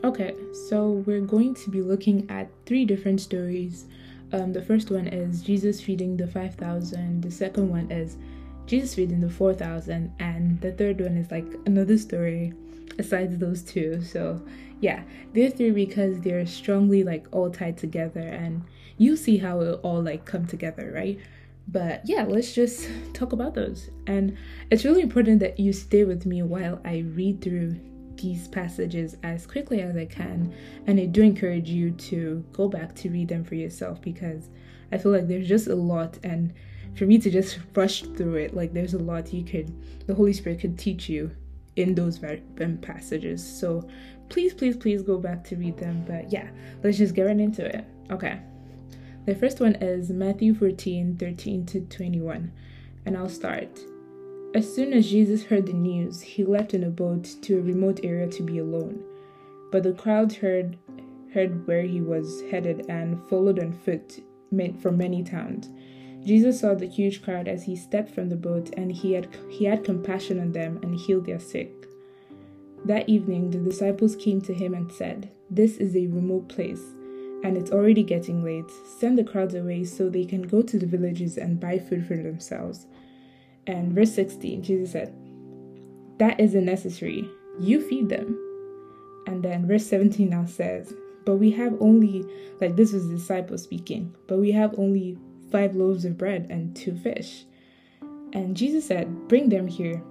Okay, 0.01 0.33
so 0.69 1.03
we're 1.05 1.19
going 1.19 1.53
to 1.55 1.69
be 1.69 1.81
looking 1.81 2.29
at 2.29 2.49
three 2.65 2.85
different 2.85 3.19
stories. 3.19 3.85
Um, 4.31 4.53
the 4.53 4.61
first 4.61 4.91
one 4.91 5.07
is 5.07 5.41
Jesus 5.41 5.81
feeding 5.81 6.15
the 6.15 6.27
5,000. 6.27 7.21
The 7.21 7.31
second 7.31 7.69
one 7.69 7.91
is 7.91 8.15
Jesus 8.69 8.93
feeding 8.93 9.19
the 9.19 9.29
4,000. 9.29 10.13
And 10.19 10.61
the 10.61 10.71
third 10.71 11.01
one 11.01 11.17
is 11.17 11.31
like 11.31 11.47
another 11.65 11.97
story 11.97 12.53
besides 12.95 13.38
those 13.39 13.63
two. 13.63 14.01
So 14.03 14.41
yeah, 14.79 15.01
they're 15.33 15.49
three 15.49 15.71
because 15.71 16.21
they're 16.21 16.45
strongly 16.45 17.03
like 17.03 17.25
all 17.31 17.49
tied 17.49 17.77
together 17.77 18.21
and 18.21 18.63
you 18.97 19.17
see 19.17 19.38
how 19.38 19.59
it 19.61 19.79
all 19.81 20.03
like 20.03 20.23
come 20.25 20.45
together, 20.45 20.91
right? 20.93 21.19
But 21.67 22.01
yeah, 22.05 22.25
let's 22.27 22.53
just 22.53 22.88
talk 23.13 23.33
about 23.33 23.55
those. 23.55 23.89
And 24.05 24.38
it's 24.69 24.85
really 24.85 25.01
important 25.01 25.39
that 25.39 25.59
you 25.59 25.73
stay 25.73 26.03
with 26.03 26.27
me 26.27 26.43
while 26.43 26.79
I 26.85 26.99
read 27.15 27.41
through 27.41 27.79
these 28.17 28.47
passages 28.47 29.17
as 29.23 29.47
quickly 29.47 29.81
as 29.81 29.95
I 29.95 30.05
can. 30.05 30.53
And 30.85 30.99
I 30.99 31.05
do 31.05 31.23
encourage 31.23 31.69
you 31.69 31.91
to 31.91 32.45
go 32.53 32.67
back 32.67 32.93
to 32.97 33.09
read 33.09 33.29
them 33.29 33.43
for 33.43 33.55
yourself 33.55 33.99
because 33.99 34.49
I 34.91 34.99
feel 34.99 35.11
like 35.11 35.27
there's 35.27 35.47
just 35.47 35.67
a 35.67 35.75
lot 35.75 36.19
and 36.23 36.53
for 37.00 37.06
me 37.06 37.18
to 37.18 37.32
just 37.32 37.60
rush 37.75 38.03
through 38.03 38.36
it, 38.36 38.53
like 38.53 38.74
there's 38.74 38.94
a 38.94 39.00
lot 39.00 39.34
you 39.34 39.41
could, 39.41 39.74
the 40.06 40.13
Holy 40.13 40.34
Spirit 40.34 40.60
could 40.60 40.77
teach 40.77 41.08
you 41.08 41.32
in 41.77 41.96
those 41.96 42.20
passages. 42.82 43.41
So 43.41 43.88
please, 44.27 44.53
please, 44.53 44.75
please 44.75 45.01
go 45.01 45.18
back 45.18 45.46
to 45.46 45.56
read 45.56 45.77
them. 45.77 46.03
But 46.06 46.29
yeah, 46.29 46.50
let's 46.84 46.98
just 46.98 47.15
get 47.15 47.24
right 47.24 47.39
into 47.39 47.65
it. 47.65 47.86
Okay. 48.12 48.41
The 49.25 49.34
first 49.34 49.62
one 49.62 49.75
is 49.75 50.10
Matthew 50.10 50.53
14 50.53 51.15
13 51.18 51.65
to 51.68 51.79
21. 51.79 52.51
And 53.06 53.15
I'll 53.15 53.29
start. 53.29 53.79
As 54.53 54.72
soon 54.72 54.91
as 54.91 55.10
Jesus 55.10 55.46
heard 55.46 55.68
the 55.68 55.74
news, 55.74 56.20
he 56.20 56.44
left 56.44 56.74
in 56.74 56.84
a 56.84 56.89
boat 56.89 57.24
to 57.44 57.60
a 57.60 57.62
remote 57.62 58.01
area 58.03 58.27
to 58.27 58.44
be 58.44 58.58
alone. 58.58 59.01
But 59.72 59.84
the 59.84 59.94
crowd 59.94 60.34
heard 60.34 60.77
heard 61.34 61.65
where 61.65 61.84
he 61.84 62.01
was 62.01 62.44
headed 62.51 62.88
and 62.89 63.25
followed 63.29 63.60
on 63.60 63.72
foot 63.72 64.20
from 64.82 64.98
many 64.98 65.24
towns. 65.24 65.70
Jesus 66.25 66.59
saw 66.59 66.73
the 66.73 66.88
huge 66.88 67.21
crowd 67.21 67.47
as 67.47 67.63
he 67.63 67.75
stepped 67.75 68.13
from 68.13 68.29
the 68.29 68.35
boat, 68.35 68.71
and 68.75 68.91
he 68.91 69.13
had, 69.13 69.27
he 69.49 69.65
had 69.65 69.83
compassion 69.83 70.39
on 70.39 70.51
them 70.51 70.79
and 70.83 70.95
healed 70.95 71.25
their 71.25 71.39
sick. 71.39 71.71
That 72.85 73.09
evening, 73.09 73.51
the 73.51 73.57
disciples 73.57 74.15
came 74.15 74.41
to 74.41 74.53
him 74.53 74.73
and 74.73 74.91
said, 74.91 75.29
This 75.49 75.77
is 75.77 75.95
a 75.95 76.07
remote 76.07 76.49
place, 76.49 76.81
and 77.43 77.57
it's 77.57 77.71
already 77.71 78.03
getting 78.03 78.43
late. 78.43 78.69
Send 78.99 79.17
the 79.17 79.23
crowds 79.23 79.55
away 79.55 79.83
so 79.83 80.09
they 80.09 80.25
can 80.25 80.41
go 80.41 80.61
to 80.61 80.77
the 80.77 80.85
villages 80.85 81.38
and 81.38 81.59
buy 81.59 81.79
food 81.79 82.05
for 82.05 82.17
themselves. 82.17 82.85
And 83.67 83.93
verse 83.93 84.13
16, 84.13 84.63
Jesus 84.63 84.91
said, 84.91 85.13
That 86.19 86.39
isn't 86.39 86.65
necessary. 86.65 87.29
You 87.59 87.81
feed 87.81 88.09
them. 88.09 88.38
And 89.27 89.43
then 89.43 89.67
verse 89.67 89.85
17 89.85 90.29
now 90.29 90.45
says, 90.45 90.93
But 91.25 91.38
we 91.38 91.51
have 91.51 91.75
only, 91.79 92.25
like 92.59 92.75
this 92.75 92.93
was 92.93 93.07
the 93.07 93.15
disciple 93.15 93.57
speaking, 93.57 94.15
but 94.27 94.39
we 94.39 94.51
have 94.51 94.73
only 94.77 95.17
five 95.51 95.75
loaves 95.75 96.06
of 96.06 96.18
bread 96.18 96.48
and 96.50 96.75
two 96.75 96.96
fish. 96.96 97.46
And 98.34 98.56
Jesus 98.56 98.86
said, 98.86 99.27
Bring 99.27 99.50
them 99.50 99.68
here. 99.68 100.01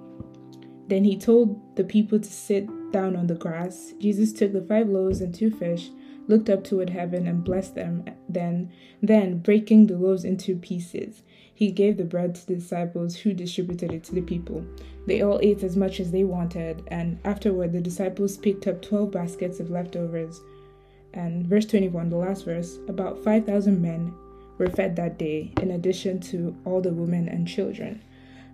Then 0.88 1.04
he 1.04 1.18
told 1.18 1.76
the 1.76 1.84
people 1.84 2.18
to 2.18 2.30
sit 2.30 2.66
down 2.92 3.14
on 3.14 3.26
the 3.26 3.34
grass. 3.34 3.92
Jesus 3.98 4.32
took 4.32 4.52
the 4.52 4.62
five 4.62 4.88
loaves 4.88 5.20
and 5.20 5.34
two 5.34 5.50
fish, 5.50 5.90
looked 6.26 6.48
up 6.48 6.64
toward 6.64 6.90
heaven 6.90 7.26
and 7.26 7.44
blessed 7.44 7.74
them. 7.74 8.04
Then, 8.28 8.72
then 9.02 9.38
breaking 9.38 9.86
the 9.86 9.98
loaves 9.98 10.24
into 10.24 10.56
pieces, 10.56 11.22
he 11.54 11.70
gave 11.70 11.96
the 11.96 12.04
bread 12.04 12.34
to 12.36 12.46
the 12.46 12.54
disciples 12.54 13.16
who 13.16 13.34
distributed 13.34 13.92
it 13.92 14.04
to 14.04 14.14
the 14.14 14.22
people. 14.22 14.64
They 15.06 15.22
all 15.22 15.40
ate 15.42 15.62
as 15.62 15.76
much 15.76 16.00
as 16.00 16.10
they 16.10 16.24
wanted, 16.24 16.82
and 16.88 17.18
afterward 17.24 17.72
the 17.72 17.80
disciples 17.80 18.36
picked 18.36 18.66
up 18.66 18.80
12 18.80 19.10
baskets 19.10 19.60
of 19.60 19.70
leftovers. 19.70 20.40
And 21.14 21.46
verse 21.46 21.66
21, 21.66 22.10
the 22.10 22.16
last 22.16 22.44
verse, 22.44 22.78
about 22.88 23.22
5,000 23.24 23.80
men 23.80 24.14
were 24.58 24.68
fed 24.68 24.96
that 24.96 25.18
day, 25.18 25.52
in 25.62 25.70
addition 25.70 26.20
to 26.20 26.56
all 26.64 26.80
the 26.80 26.92
women 26.92 27.28
and 27.28 27.46
children. 27.46 28.02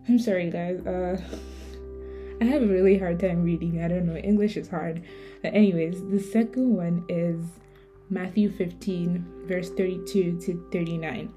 I'm 0.08 0.18
sorry, 0.18 0.50
guys. 0.50 0.80
Uh, 0.86 1.20
I 2.40 2.44
have 2.44 2.62
a 2.62 2.66
really 2.66 2.98
hard 2.98 3.20
time 3.20 3.42
reading. 3.42 3.82
I 3.82 3.88
don't 3.88 4.06
know. 4.06 4.16
English 4.16 4.56
is 4.56 4.68
hard. 4.68 5.02
But 5.42 5.54
anyways, 5.54 6.02
the 6.10 6.20
second 6.20 6.74
one 6.74 7.04
is 7.08 7.44
Matthew 8.10 8.50
15, 8.50 9.46
verse 9.46 9.70
32 9.70 10.40
to 10.40 10.68
39. 10.70 11.32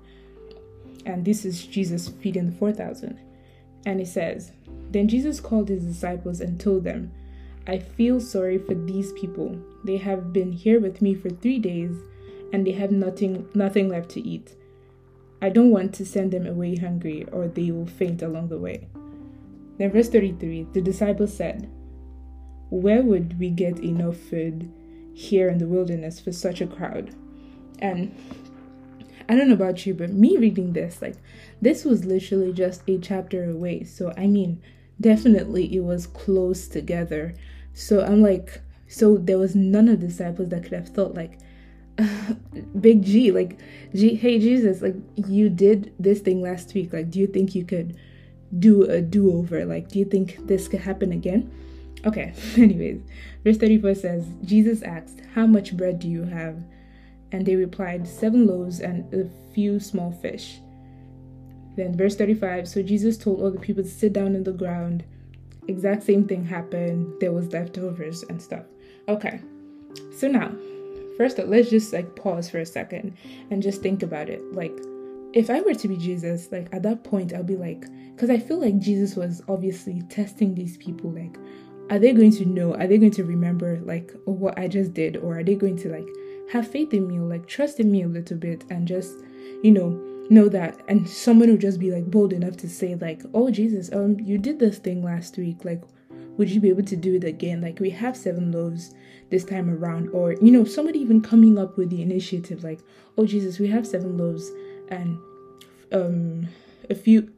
And 1.05 1.23
this 1.23 1.45
is 1.45 1.65
Jesus 1.65 2.09
feeding 2.09 2.47
the 2.47 2.57
4,000. 2.57 3.17
And 3.85 4.01
it 4.01 4.07
says, 4.07 4.51
Then 4.91 5.07
Jesus 5.07 5.39
called 5.39 5.69
his 5.69 5.85
disciples 5.85 6.41
and 6.41 6.59
told 6.59 6.83
them, 6.83 7.13
I 7.67 7.79
feel 7.79 8.19
sorry 8.19 8.57
for 8.57 8.73
these 8.73 9.13
people. 9.13 9.57
They 9.85 9.97
have 9.97 10.33
been 10.33 10.51
here 10.51 10.79
with 10.79 11.01
me 11.01 11.15
for 11.15 11.29
three 11.29 11.59
days 11.59 11.95
and 12.53 12.65
they 12.65 12.71
have 12.71 12.91
nothing 12.91 13.47
nothing 13.53 13.89
left 13.89 14.09
to 14.11 14.21
eat. 14.25 14.55
I 15.41 15.49
don't 15.49 15.71
want 15.71 15.93
to 15.95 16.05
send 16.05 16.31
them 16.31 16.47
away 16.47 16.75
hungry, 16.75 17.25
or 17.31 17.47
they 17.47 17.71
will 17.71 17.85
faint 17.85 18.21
along 18.21 18.49
the 18.49 18.57
way. 18.57 18.87
Then, 19.77 19.91
verse 19.91 20.09
33 20.09 20.67
the 20.73 20.81
disciples 20.81 21.35
said, 21.35 21.69
Where 22.69 23.03
would 23.03 23.39
we 23.39 23.49
get 23.49 23.79
enough 23.79 24.17
food 24.17 24.71
here 25.13 25.49
in 25.49 25.59
the 25.59 25.67
wilderness 25.67 26.19
for 26.19 26.31
such 26.31 26.61
a 26.61 26.67
crowd? 26.67 27.13
And 27.79 28.15
I 29.29 29.35
don't 29.35 29.47
know 29.49 29.53
about 29.53 29.85
you, 29.85 29.93
but 29.93 30.11
me 30.11 30.37
reading 30.37 30.73
this, 30.73 31.01
like, 31.01 31.17
this 31.61 31.85
was 31.85 32.05
literally 32.05 32.53
just 32.53 32.81
a 32.87 32.97
chapter 32.97 33.49
away. 33.49 33.83
So, 33.83 34.13
I 34.17 34.25
mean, 34.25 34.61
definitely 34.99 35.75
it 35.75 35.81
was 35.81 36.07
close 36.07 36.67
together. 36.67 37.35
So, 37.73 38.03
I'm 38.03 38.23
like, 38.23 38.61
so 38.87 39.17
there 39.17 39.37
was 39.37 39.55
none 39.55 39.89
of 39.89 40.01
the 40.01 40.07
disciples 40.07 40.49
that 40.49 40.63
could 40.63 40.73
have 40.73 40.89
thought, 40.89 41.13
like, 41.13 41.39
big 42.81 43.03
G, 43.03 43.31
like, 43.31 43.59
G, 43.93 44.15
hey 44.15 44.39
Jesus, 44.39 44.81
like 44.81 44.95
you 45.15 45.49
did 45.49 45.93
this 45.99 46.19
thing 46.19 46.41
last 46.41 46.73
week. 46.73 46.93
Like, 46.93 47.09
do 47.09 47.19
you 47.19 47.27
think 47.27 47.55
you 47.55 47.65
could 47.65 47.97
do 48.59 48.83
a 48.83 49.01
do 49.01 49.33
over? 49.33 49.65
Like, 49.65 49.89
do 49.89 49.99
you 49.99 50.05
think 50.05 50.47
this 50.47 50.67
could 50.67 50.81
happen 50.81 51.11
again? 51.11 51.51
Okay, 52.05 52.33
anyways, 52.57 53.01
verse 53.43 53.57
34 53.57 53.95
says, 53.95 54.25
Jesus 54.43 54.81
asked, 54.83 55.21
How 55.33 55.47
much 55.47 55.75
bread 55.75 55.99
do 55.99 56.07
you 56.07 56.23
have? 56.23 56.63
And 57.31 57.45
they 57.45 57.55
replied, 57.55 58.07
Seven 58.07 58.47
loaves 58.47 58.79
and 58.79 59.11
a 59.13 59.29
few 59.53 59.79
small 59.79 60.11
fish. 60.11 60.59
Then, 61.75 61.95
verse 61.95 62.15
35 62.15 62.67
So 62.67 62.81
Jesus 62.81 63.17
told 63.17 63.41
all 63.41 63.51
the 63.51 63.59
people 63.59 63.83
to 63.83 63.89
sit 63.89 64.13
down 64.13 64.35
on 64.35 64.43
the 64.43 64.51
ground. 64.51 65.03
Exact 65.67 66.03
same 66.03 66.27
thing 66.27 66.45
happened. 66.45 67.13
There 67.19 67.33
was 67.33 67.51
leftovers 67.51 68.23
and 68.23 68.41
stuff. 68.41 68.63
Okay, 69.09 69.41
so 70.15 70.27
now 70.27 70.51
First, 71.17 71.39
let's 71.39 71.69
just 71.69 71.93
like 71.93 72.15
pause 72.15 72.49
for 72.49 72.59
a 72.59 72.65
second 72.65 73.17
and 73.49 73.63
just 73.63 73.81
think 73.81 74.03
about 74.03 74.29
it. 74.29 74.41
Like, 74.53 74.77
if 75.33 75.49
I 75.49 75.61
were 75.61 75.73
to 75.73 75.87
be 75.87 75.97
Jesus, 75.97 76.51
like 76.51 76.69
at 76.71 76.83
that 76.83 77.03
point, 77.03 77.33
I'll 77.33 77.43
be 77.43 77.57
like, 77.57 77.85
because 78.15 78.29
I 78.29 78.39
feel 78.39 78.59
like 78.59 78.79
Jesus 78.79 79.15
was 79.15 79.41
obviously 79.47 80.01
testing 80.09 80.55
these 80.55 80.77
people. 80.77 81.11
Like, 81.11 81.37
are 81.89 81.99
they 81.99 82.13
going 82.13 82.31
to 82.33 82.45
know? 82.45 82.75
Are 82.75 82.87
they 82.87 82.97
going 82.97 83.11
to 83.11 83.23
remember 83.23 83.79
like 83.83 84.11
what 84.25 84.57
I 84.57 84.67
just 84.67 84.93
did, 84.93 85.17
or 85.17 85.39
are 85.39 85.43
they 85.43 85.55
going 85.55 85.77
to 85.77 85.89
like 85.89 86.07
have 86.51 86.67
faith 86.67 86.93
in 86.93 87.07
me, 87.07 87.17
or 87.17 87.27
like 87.27 87.47
trust 87.47 87.79
in 87.79 87.91
me 87.91 88.03
a 88.03 88.07
little 88.07 88.37
bit, 88.37 88.63
and 88.69 88.87
just 88.87 89.17
you 89.63 89.71
know 89.71 89.89
know 90.29 90.49
that? 90.49 90.79
And 90.87 91.07
someone 91.09 91.49
would 91.51 91.61
just 91.61 91.79
be 91.79 91.91
like 91.91 92.05
bold 92.05 92.33
enough 92.33 92.57
to 92.57 92.69
say 92.69 92.95
like, 92.95 93.21
oh 93.33 93.49
Jesus, 93.49 93.91
um, 93.93 94.19
you 94.19 94.37
did 94.37 94.59
this 94.59 94.77
thing 94.77 95.03
last 95.03 95.37
week. 95.37 95.65
Like, 95.65 95.83
would 96.37 96.49
you 96.49 96.59
be 96.59 96.69
able 96.69 96.83
to 96.83 96.95
do 96.95 97.15
it 97.15 97.23
again? 97.23 97.61
Like, 97.61 97.79
we 97.79 97.89
have 97.91 98.15
seven 98.15 98.51
loaves 98.51 98.93
this 99.29 99.43
time 99.43 99.69
around. 99.69 100.09
Or, 100.09 100.33
you 100.33 100.51
know, 100.51 100.63
somebody 100.63 100.99
even 100.99 101.21
coming 101.21 101.57
up 101.57 101.77
with 101.77 101.89
the 101.89 102.01
initiative, 102.01 102.63
like, 102.63 102.79
oh, 103.17 103.25
Jesus, 103.25 103.59
we 103.59 103.67
have 103.67 103.85
seven 103.85 104.17
loaves 104.17 104.51
and 104.89 105.19
um, 105.91 106.47
a 106.89 106.95
few 106.95 107.31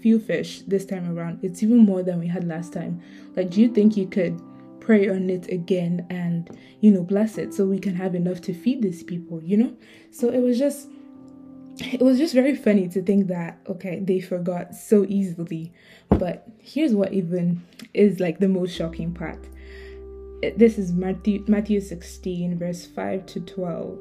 few 0.00 0.18
fish 0.20 0.60
this 0.66 0.84
time 0.84 1.16
around. 1.16 1.40
It's 1.42 1.62
even 1.62 1.78
more 1.78 2.02
than 2.02 2.18
we 2.18 2.28
had 2.28 2.46
last 2.46 2.72
time. 2.72 3.02
Like, 3.34 3.50
do 3.50 3.60
you 3.60 3.68
think 3.68 3.96
you 3.96 4.06
could 4.06 4.40
pray 4.80 5.08
on 5.08 5.28
it 5.30 5.50
again 5.50 6.06
and, 6.10 6.48
you 6.80 6.92
know, 6.92 7.02
bless 7.02 7.38
it 7.38 7.52
so 7.52 7.64
we 7.64 7.78
can 7.78 7.94
have 7.96 8.14
enough 8.14 8.40
to 8.42 8.54
feed 8.54 8.82
these 8.82 9.02
people, 9.02 9.42
you 9.42 9.56
know? 9.56 9.76
So 10.12 10.28
it 10.30 10.40
was 10.40 10.58
just 10.58 10.88
it 11.78 12.00
was 12.00 12.18
just 12.18 12.34
very 12.34 12.54
funny 12.54 12.88
to 12.88 13.02
think 13.02 13.28
that 13.28 13.58
okay 13.68 14.00
they 14.00 14.20
forgot 14.20 14.74
so 14.74 15.04
easily. 15.08 15.72
But 16.08 16.46
here's 16.58 16.94
what 16.94 17.12
even 17.12 17.62
is 17.92 18.20
like 18.20 18.38
the 18.38 18.48
most 18.48 18.74
shocking 18.74 19.12
part. 19.12 19.46
Eh, 20.42 20.52
this 20.56 20.78
is 20.78 20.92
matthew 20.92 21.44
matthew 21.48 21.80
16 21.80 22.58
verse 22.58 22.84
5 22.84 23.24
to 23.26 23.40
12 23.40 23.98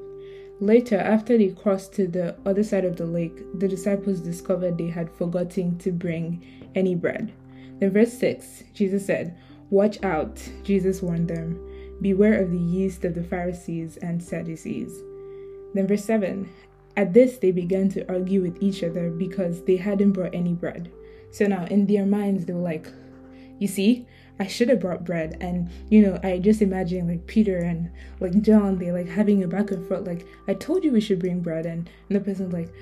later 0.59 0.97
after 0.97 1.37
they 1.37 1.49
crossed 1.49 1.93
to 1.93 2.07
the 2.07 2.35
other 2.45 2.63
side 2.63 2.83
of 2.85 2.97
the 2.97 3.05
lake 3.05 3.37
the 3.59 3.67
disciples 3.67 4.19
discovered 4.19 4.77
they 4.77 4.89
had 4.89 5.09
forgotten 5.11 5.77
to 5.77 5.91
bring 5.91 6.69
any 6.75 6.95
bread. 6.95 7.31
Then 7.79 7.91
verse 7.91 8.13
6 8.13 8.63
jesus 8.73 9.05
said 9.05 9.37
watch 9.69 10.01
out 10.03 10.41
jesus 10.63 11.01
warned 11.01 11.29
them. 11.29 11.59
Beware 12.01 12.41
of 12.41 12.51
the 12.51 12.59
yeast 12.59 13.05
of 13.05 13.15
the 13.15 13.23
pharisees 13.23 13.95
and 13.97 14.21
sadducees. 14.21 14.91
Then 15.73 15.87
verse 15.87 16.03
7 16.03 16.49
at 16.97 17.13
this, 17.13 17.37
they 17.37 17.51
began 17.51 17.89
to 17.89 18.09
argue 18.09 18.41
with 18.41 18.61
each 18.61 18.83
other 18.83 19.09
because 19.09 19.63
they 19.63 19.77
hadn't 19.77 20.13
brought 20.13 20.33
any 20.33 20.53
bread. 20.53 20.91
So 21.31 21.45
now, 21.45 21.65
in 21.65 21.87
their 21.87 22.05
minds, 22.05 22.45
they 22.45 22.53
were 22.53 22.61
like, 22.61 22.87
You 23.59 23.67
see, 23.67 24.07
I 24.39 24.47
should 24.47 24.69
have 24.69 24.79
brought 24.79 25.05
bread. 25.05 25.37
And, 25.41 25.69
you 25.89 26.01
know, 26.01 26.19
I 26.23 26.39
just 26.39 26.61
imagine 26.61 27.07
like 27.07 27.27
Peter 27.27 27.57
and 27.57 27.91
like 28.19 28.41
John, 28.41 28.77
they 28.77 28.91
like 28.91 29.07
having 29.07 29.43
a 29.43 29.47
back 29.47 29.71
and 29.71 29.87
forth, 29.87 30.07
like, 30.07 30.25
I 30.47 30.53
told 30.53 30.83
you 30.83 30.91
we 30.91 31.01
should 31.01 31.19
bring 31.19 31.41
bread. 31.41 31.65
And, 31.65 31.89
and 32.09 32.15
the 32.15 32.19
person's 32.19 32.53
like, 32.53 32.73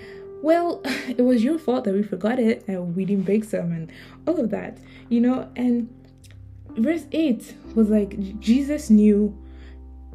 well, 0.41 0.81
it 0.85 1.21
was 1.21 1.43
your 1.43 1.57
fault 1.57 1.85
that 1.85 1.93
we 1.93 2.03
forgot 2.03 2.39
it 2.39 2.63
and 2.67 2.95
we 2.95 3.05
didn't 3.05 3.25
bake 3.25 3.43
some 3.43 3.71
and 3.71 3.91
all 4.27 4.39
of 4.39 4.49
that, 4.51 4.77
you 5.09 5.21
know? 5.21 5.49
And 5.55 5.89
verse 6.77 7.05
8 7.11 7.55
was 7.75 7.89
like, 7.89 8.39
Jesus 8.39 8.89
knew 8.89 9.37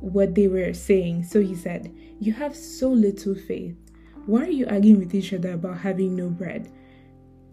what 0.00 0.34
they 0.34 0.48
were 0.48 0.72
saying. 0.74 1.24
So 1.24 1.40
he 1.40 1.54
said, 1.54 1.92
You 2.20 2.32
have 2.34 2.54
so 2.54 2.90
little 2.90 3.34
faith. 3.34 3.76
Why 4.28 4.42
are 4.42 4.50
you 4.50 4.66
arguing 4.66 4.98
with 4.98 5.14
each 5.14 5.32
other 5.32 5.52
about 5.52 5.78
having 5.78 6.14
no 6.14 6.28
bread? 6.28 6.70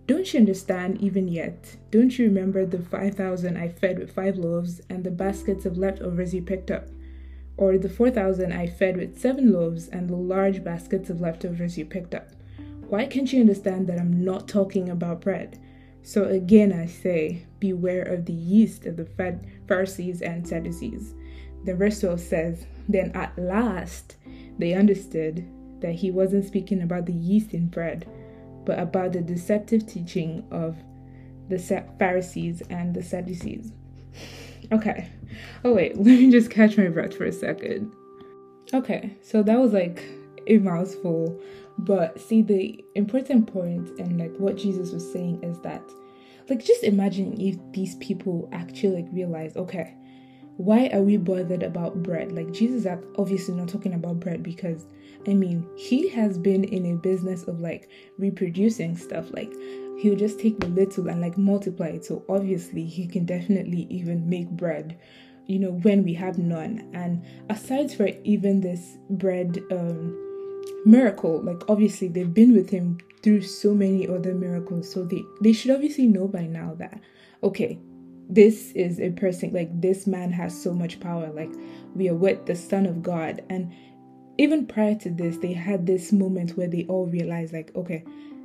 Don't 0.08 0.34
you 0.34 0.42
understand 0.42 1.00
even 1.00 1.30
yet? 1.30 1.78
Don't 1.90 2.20
you 2.20 2.26
remember 2.26 2.66
the 2.66 2.80
5,000 2.80 3.56
I 3.56 3.70
fed 3.70 3.98
with 3.98 4.14
five 4.14 4.36
loaves 4.36 4.82
and 4.90 5.02
the 5.02 5.10
baskets 5.10 5.66
of 5.66 5.78
leftovers 5.78 6.34
you 6.34 6.42
picked 6.42 6.72
up? 6.72 6.90
Or 7.56 7.78
the 7.78 7.88
4,000 7.88 8.52
I 8.52 8.68
fed 8.68 8.98
with 8.98 9.18
seven 9.18 9.54
loaves 9.54 9.88
and 9.88 10.10
the 10.10 10.18
large 10.18 10.66
baskets 10.66 11.10
of 11.10 11.22
leftovers 11.22 11.78
you 11.78 11.86
picked 11.86 12.14
up? 12.14 12.28
why 12.90 13.06
can't 13.06 13.32
you 13.32 13.40
understand 13.40 13.88
that 13.88 13.98
I'm 13.98 14.26
not 14.26 14.50
talking 14.50 14.90
about 14.90 15.22
bread? 15.22 15.60
So 16.04 16.26
again, 16.26 16.74
I 16.74 16.88
say, 16.88 17.46
beware 17.60 18.04
of 18.04 18.26
the 18.26 18.34
yeast 18.34 18.86
of 18.86 18.98
the 18.98 19.08
Pharisees 19.68 20.22
and 20.22 20.46
Sadducees. 20.46 21.16
The 21.64 21.74
verse 21.74 22.02
12 22.02 22.20
says, 22.20 22.66
Then 22.90 23.12
at 23.16 23.38
last 23.40 24.18
they 24.60 24.74
understood 24.74 25.48
that 25.86 25.94
he 25.94 26.10
wasn't 26.10 26.44
speaking 26.44 26.82
about 26.82 27.06
the 27.06 27.14
yeast 27.14 27.54
in 27.54 27.68
bread, 27.68 28.10
but 28.66 28.80
about 28.80 29.14
the 29.14 29.22
deceptive 29.22 29.86
teaching 29.86 30.44
of 30.50 30.76
the 31.48 31.60
Pharisees 32.00 32.64
and 32.72 32.92
the 32.92 33.04
Sadducees. 33.04 33.72
Okay. 34.72 35.08
Oh, 35.64 35.76
wait, 35.76 35.96
let 35.98 36.06
me 36.06 36.32
just 36.32 36.50
catch 36.50 36.76
my 36.76 36.88
breath 36.88 37.16
for 37.16 37.26
a 37.26 37.32
second. 37.32 37.94
Okay, 38.74 39.16
so 39.22 39.44
that 39.44 39.60
was 39.60 39.74
like 39.74 40.04
a 40.48 40.58
mouthful, 40.58 41.40
but 41.78 42.20
see, 42.20 42.42
the 42.42 42.84
important 42.96 43.46
point 43.46 43.88
and 44.00 44.20
like 44.20 44.36
what 44.38 44.58
Jesus 44.58 44.92
was 44.92 45.14
saying 45.14 45.44
is 45.44 45.60
that, 45.60 45.84
like, 46.50 46.66
just 46.66 46.84
imagine 46.84 47.40
if 47.40 47.58
these 47.74 47.94
people 47.98 48.50
actually 48.52 49.04
like 49.04 49.14
realize, 49.14 49.56
okay, 49.56 49.94
why 50.58 50.88
are 50.94 51.02
we 51.02 51.18
bothered 51.18 51.64
about 51.64 52.02
bread? 52.02 52.32
Like, 52.32 52.52
Jesus 52.52 52.86
is 52.86 53.00
obviously 53.18 53.56
not 53.56 53.68
talking 53.68 53.94
about 53.94 54.20
bread 54.20 54.42
because, 54.42 54.86
I 55.28 55.34
mean, 55.34 55.68
he 55.76 56.08
has 56.10 56.38
been 56.38 56.64
in 56.64 56.86
a 56.92 56.96
business 56.96 57.44
of 57.44 57.60
like 57.60 57.90
reproducing 58.18 58.96
stuff. 58.96 59.32
Like, 59.32 59.54
he'll 60.00 60.18
just 60.18 60.40
take 60.40 60.60
the 60.60 60.68
little 60.68 61.10
and 61.10 61.22
like 61.22 61.38
multiply 61.38 61.88
it. 61.88 62.06
So, 62.06 62.24
obviously, 62.30 62.86
he 62.86 63.06
can 63.08 63.26
definitely 63.26 63.88
even 63.90 64.30
make 64.30 64.50
bread, 64.50 64.98
you 65.46 65.60
know, 65.60 65.72
when 65.72 66.04
we 66.04 66.14
have 66.14 66.38
none. 66.38 66.90
And 66.94 67.26
aside 67.50 67.92
for 67.92 68.08
even 68.24 68.62
this 68.62 68.98
bread, 69.10 69.62
um, 69.72 70.22
miracle 70.86 71.42
like 71.42 71.68
obviously 71.68 72.08
they've 72.08 72.34
been 72.34 72.54
with 72.54 72.70
him 72.70 72.98
through 73.22 73.42
so 73.42 73.74
many 73.74 74.08
other 74.08 74.34
miracles 74.34 74.92
so 74.92 75.04
they 75.04 75.24
they 75.42 75.52
should 75.52 75.72
obviously 75.72 76.06
know 76.06 76.28
by 76.28 76.46
now 76.46 76.76
that 76.76 77.00
okay 77.44 77.80
this 78.30 78.72
is 78.72 79.00
a 79.00 79.12
person 79.12 79.54
like 79.54 79.70
this 79.82 80.08
man 80.08 80.32
has 80.32 80.60
so 80.60 80.74
much 80.74 81.00
power 81.00 81.32
like 81.32 81.52
we 81.96 82.10
are 82.10 82.16
with 82.16 82.46
the 82.46 82.56
son 82.56 82.86
of 82.86 83.04
god. 83.04 83.44
And 83.50 83.74
even 84.38 84.66
prior 84.66 84.96
to 84.96 85.10
this 85.10 85.38
they 85.38 85.54
had 85.54 85.86
this 85.86 86.12
moment 86.12 86.58
where 86.58 86.68
they 86.68 86.86
all 86.86 87.06
realized 87.08 87.54
like 87.54 87.74
okay 87.76 88.04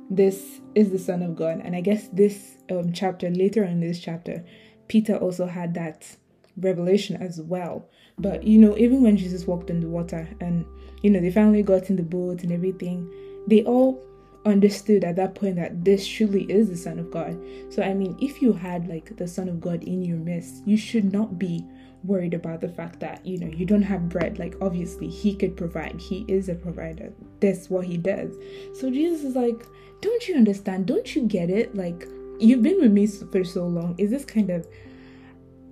this 0.09 0.59
is 0.75 0.91
the 0.91 0.99
son 0.99 1.21
of 1.23 1.35
god. 1.35 1.61
And 1.63 1.75
i 1.75 1.81
guess 1.81 2.07
this 2.09 2.57
um, 2.69 2.93
chapter 2.93 3.29
later 3.29 3.63
in 3.63 3.79
this 3.79 3.99
chapter 3.99 4.43
peter 4.87 5.15
also 5.15 5.45
had 5.45 5.73
that 5.75 6.15
revelation 6.57 7.15
as 7.21 7.39
well. 7.41 7.87
But 8.19 8.43
you 8.43 8.59
know 8.59 8.77
even 8.77 9.01
when 9.01 9.17
jesus 9.17 9.45
walked 9.45 9.69
in 9.69 9.79
the 9.79 9.87
water 9.87 10.29
and 10.39 10.65
you 11.01 11.09
know 11.09 11.19
they 11.19 11.31
finally 11.31 11.63
got 11.63 11.89
in 11.89 11.95
the 11.95 12.03
boat 12.03 12.43
and 12.43 12.51
everything 12.51 13.11
they 13.47 13.63
all 13.63 13.99
understood 14.45 15.03
at 15.03 15.15
that 15.17 15.35
point 15.35 15.55
that 15.57 15.85
this 15.85 16.07
truly 16.07 16.43
is 16.43 16.69
the 16.69 16.77
Son 16.77 16.99
of 16.99 17.11
God. 17.11 17.39
So, 17.69 17.83
I 17.83 17.93
mean, 17.93 18.17
if 18.19 18.41
you 18.41 18.53
had 18.53 18.87
like 18.87 19.15
the 19.17 19.27
Son 19.27 19.47
of 19.49 19.61
God 19.61 19.83
in 19.83 20.01
your 20.03 20.17
midst, 20.17 20.65
you 20.65 20.77
should 20.77 21.11
not 21.11 21.37
be 21.37 21.65
worried 22.03 22.33
about 22.33 22.61
the 22.61 22.69
fact 22.69 22.99
that 22.99 23.25
you 23.25 23.37
know 23.37 23.47
you 23.47 23.65
don't 23.65 23.81
have 23.81 24.09
bread. 24.09 24.39
Like 24.39 24.55
obviously 24.61 25.07
he 25.07 25.35
could 25.35 25.55
provide. 25.55 25.99
He 25.99 26.25
is 26.27 26.49
a 26.49 26.55
provider. 26.55 27.13
That's 27.39 27.69
what 27.69 27.85
he 27.85 27.97
does. 27.97 28.35
So 28.73 28.89
jesus 28.89 29.23
is 29.23 29.35
like 29.35 29.65
don't 30.01 30.27
you 30.27 30.35
understand? 30.35 30.87
Don't 30.87 31.15
you 31.15 31.27
get 31.27 31.49
it? 31.49 31.75
Like 31.75 32.07
you've 32.39 32.63
been 32.63 32.81
with 32.81 32.91
me 32.91 33.07
for 33.07 33.43
so 33.43 33.67
long. 33.67 33.95
Is 33.97 34.09
this 34.09 34.25
kind 34.25 34.49
of 34.49 34.67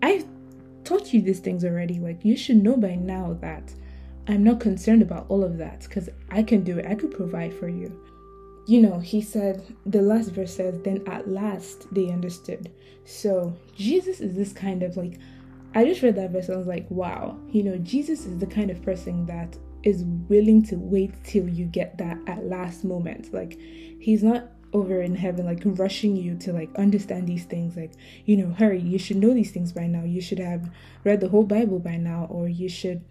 i've 0.01 0.25
taught 0.83 1.13
you 1.13 1.21
these 1.21 1.39
things 1.39 1.65
already. 1.65 1.99
Like 1.99 2.23
you 2.23 2.37
should 2.37 2.63
know 2.63 2.77
by 2.77 2.95
now 2.95 3.37
that 3.41 3.73
i'm 4.27 4.43
not 4.43 4.59
concerned 4.59 5.01
about 5.01 5.25
all 5.29 5.43
of 5.43 5.57
that 5.57 5.81
because 5.81 6.09
i 6.29 6.43
can 6.43 6.63
do 6.63 6.77
it. 6.77 6.85
I 6.85 6.95
could 6.95 7.11
provide 7.11 7.53
for 7.53 7.69
you 7.69 7.99
you 8.69 8.79
know, 8.79 8.99
he 8.99 9.19
said, 9.19 9.63
the 9.87 10.01
last 10.01 10.29
verse 10.29 10.55
says, 10.55 10.79
then 10.83 11.01
at 11.07 11.27
last 11.27 11.91
they 11.91 12.11
understood. 12.11 12.71
So 13.03 13.57
Jesus 13.75 14.19
is 14.19 14.35
this 14.35 14.53
kind 14.53 14.83
of 14.83 14.95
like, 14.95 15.17
I 15.73 15.85
just 15.85 16.03
read 16.03 16.15
that 16.17 16.29
verse 16.29 16.49
and 16.49 16.55
I 16.55 16.59
was 16.59 16.67
like, 16.67 16.85
wow, 16.91 17.39
you 17.49 17.63
know, 17.63 17.77
Jesus 17.77 18.25
is 18.27 18.37
the 18.37 18.45
kind 18.45 18.69
of 18.69 18.79
person 18.83 19.25
that 19.25 19.57
is 19.81 20.03
willing 20.03 20.61
to 20.65 20.75
wait 20.75 21.15
till 21.23 21.49
you 21.49 21.65
get 21.65 21.97
that 21.97 22.19
at 22.27 22.45
last 22.45 22.83
moment. 22.83 23.33
Like, 23.33 23.57
he's 23.99 24.21
not 24.21 24.51
over 24.71 25.01
in 25.01 25.15
heaven, 25.15 25.47
like 25.47 25.61
rushing 25.65 26.15
you 26.15 26.35
to 26.35 26.53
like 26.53 26.69
understand 26.75 27.27
these 27.27 27.45
things. 27.45 27.75
Like, 27.75 27.93
you 28.25 28.37
know, 28.37 28.53
hurry, 28.53 28.79
you 28.79 28.99
should 28.99 29.17
know 29.17 29.33
these 29.33 29.49
things 29.49 29.71
by 29.71 29.87
now. 29.87 30.03
You 30.03 30.21
should 30.21 30.37
have 30.37 30.69
read 31.03 31.21
the 31.21 31.29
whole 31.29 31.41
Bible 31.41 31.79
by 31.79 31.97
now, 31.97 32.27
or 32.29 32.47
you 32.47 32.69
should 32.69 33.03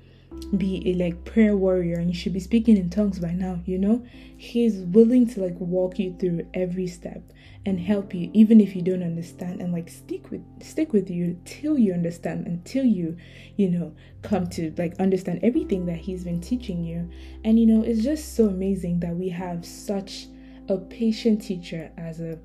be 0.57 0.83
a 0.91 0.95
like 0.95 1.25
prayer 1.25 1.57
warrior 1.57 1.99
and 1.99 2.09
you 2.09 2.15
should 2.15 2.33
be 2.33 2.41
speaking 2.41 2.77
in 2.77 2.91
tongues 2.91 3.19
by 3.19 3.33
now 3.33 3.61
you 3.67 3.79
know? 3.79 4.05
He's 4.37 4.77
willing 4.77 5.27
to 5.29 5.41
like 5.41 5.59
walk 5.59 5.99
you 5.99 6.17
through 6.19 6.47
every 6.55 6.87
step 6.87 7.23
and 7.67 7.79
help 7.79 8.15
you 8.15 8.31
even 8.33 8.61
if 8.61 8.75
you 8.75 8.83
don't 8.83 9.03
understand 9.03 9.61
and 9.61 9.73
like 9.73 9.89
stick 9.89 10.31
with 10.31 10.43
stick 10.63 10.93
with 10.93 11.11
you 11.11 11.39
till 11.45 11.79
you 11.79 11.93
understand 11.93 12.47
until 12.47 12.85
you 12.85 13.17
you 13.57 13.69
know 13.69 13.95
come 14.23 14.47
to 14.49 14.73
like 14.79 14.95
understand 14.99 15.41
everything 15.43 15.87
that 15.87 15.97
he's 15.97 16.25
been 16.25 16.41
teaching 16.41 16.85
you. 16.85 17.11
And 17.45 17.59
you 17.59 17.67
know 17.67 17.83
it's 17.83 18.03
just 18.03 18.35
so 18.37 18.47
amazing 18.47 19.01
that 19.01 19.15
we 19.15 19.29
have 19.31 19.65
such 19.65 20.29
a 20.69 20.77
patient 20.77 21.43
teacher 21.43 21.91
as 21.97 22.21
a 22.21 22.39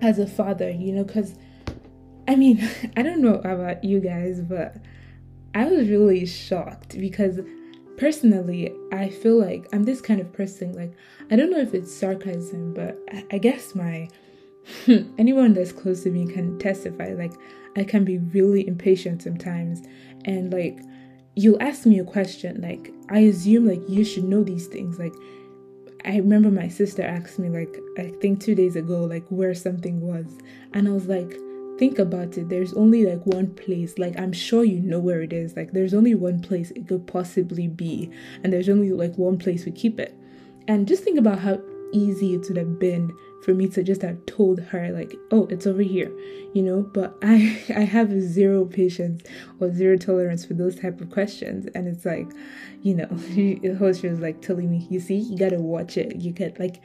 as 0.00 0.18
a 0.18 0.26
father 0.26 0.70
you 0.70 0.92
know 0.92 1.04
because 1.04 1.34
i 2.26 2.34
mean 2.34 2.68
i 2.96 3.02
don't 3.02 3.20
know 3.20 3.34
about 3.44 3.82
you 3.84 4.00
guys 4.00 4.40
but 4.40 4.76
I 5.54 5.64
was 5.64 5.88
really 5.88 6.26
shocked 6.26 6.98
because 6.98 7.40
personally, 7.96 8.72
I 8.92 9.08
feel 9.08 9.38
like 9.38 9.66
I'm 9.72 9.84
this 9.84 10.00
kind 10.00 10.20
of 10.20 10.32
person. 10.32 10.72
Like, 10.72 10.92
I 11.30 11.36
don't 11.36 11.50
know 11.50 11.58
if 11.58 11.74
it's 11.74 11.94
sarcasm, 11.94 12.74
but 12.74 12.98
I, 13.12 13.24
I 13.32 13.38
guess 13.38 13.74
my 13.74 14.08
anyone 15.18 15.54
that's 15.54 15.72
close 15.72 16.02
to 16.04 16.10
me 16.10 16.32
can 16.32 16.58
testify. 16.58 17.14
Like, 17.14 17.32
I 17.76 17.84
can 17.84 18.04
be 18.04 18.18
really 18.18 18.66
impatient 18.66 19.22
sometimes, 19.22 19.82
and 20.24 20.52
like, 20.52 20.78
you'll 21.34 21.62
ask 21.62 21.86
me 21.86 21.98
a 21.98 22.04
question. 22.04 22.60
Like, 22.60 22.92
I 23.10 23.20
assume 23.20 23.66
like 23.66 23.82
you 23.88 24.04
should 24.04 24.24
know 24.24 24.42
these 24.44 24.66
things. 24.66 24.98
Like, 24.98 25.14
I 26.04 26.16
remember 26.16 26.50
my 26.50 26.68
sister 26.68 27.02
asked 27.02 27.38
me 27.38 27.48
like 27.48 27.76
I 27.98 28.12
think 28.20 28.40
two 28.40 28.54
days 28.54 28.76
ago 28.76 29.04
like 29.04 29.26
where 29.28 29.54
something 29.54 30.00
was, 30.00 30.26
and 30.72 30.88
I 30.88 30.92
was 30.92 31.06
like 31.06 31.36
think 31.78 31.98
about 31.98 32.36
it 32.36 32.48
there's 32.48 32.74
only 32.74 33.06
like 33.06 33.24
one 33.24 33.46
place 33.54 33.98
like 33.98 34.18
i'm 34.18 34.32
sure 34.32 34.64
you 34.64 34.80
know 34.80 34.98
where 34.98 35.22
it 35.22 35.32
is 35.32 35.56
like 35.56 35.72
there's 35.72 35.94
only 35.94 36.14
one 36.14 36.40
place 36.40 36.72
it 36.72 36.88
could 36.88 37.06
possibly 37.06 37.68
be 37.68 38.10
and 38.42 38.52
there's 38.52 38.68
only 38.68 38.90
like 38.92 39.16
one 39.16 39.38
place 39.38 39.64
we 39.64 39.72
keep 39.72 39.98
it. 39.98 40.14
And 40.66 40.86
just 40.86 41.02
think 41.02 41.18
about 41.18 41.38
how 41.38 41.60
easy 41.92 42.34
it 42.34 42.46
would 42.48 42.56
have 42.58 42.78
been 42.78 43.16
for 43.48 43.54
me 43.54 43.66
to 43.66 43.82
just 43.82 44.02
have 44.02 44.26
told 44.26 44.60
her 44.60 44.92
like 44.92 45.16
oh 45.30 45.46
it's 45.46 45.66
over 45.66 45.80
here 45.80 46.12
you 46.52 46.62
know 46.62 46.82
but 46.82 47.16
i 47.22 47.58
i 47.74 47.80
have 47.80 48.10
zero 48.20 48.66
patience 48.66 49.22
or 49.58 49.72
zero 49.72 49.96
tolerance 49.96 50.44
for 50.44 50.52
those 50.52 50.78
type 50.78 51.00
of 51.00 51.08
questions 51.08 51.66
and 51.74 51.88
it's 51.88 52.04
like 52.04 52.28
you 52.82 52.94
know 52.94 53.06
the 53.10 53.74
host 53.78 54.02
was 54.02 54.20
like 54.20 54.42
telling 54.42 54.70
me 54.70 54.86
you 54.90 55.00
see 55.00 55.16
you 55.16 55.38
gotta 55.38 55.58
watch 55.58 55.96
it 55.96 56.14
you 56.16 56.30
get 56.30 56.60
like 56.60 56.82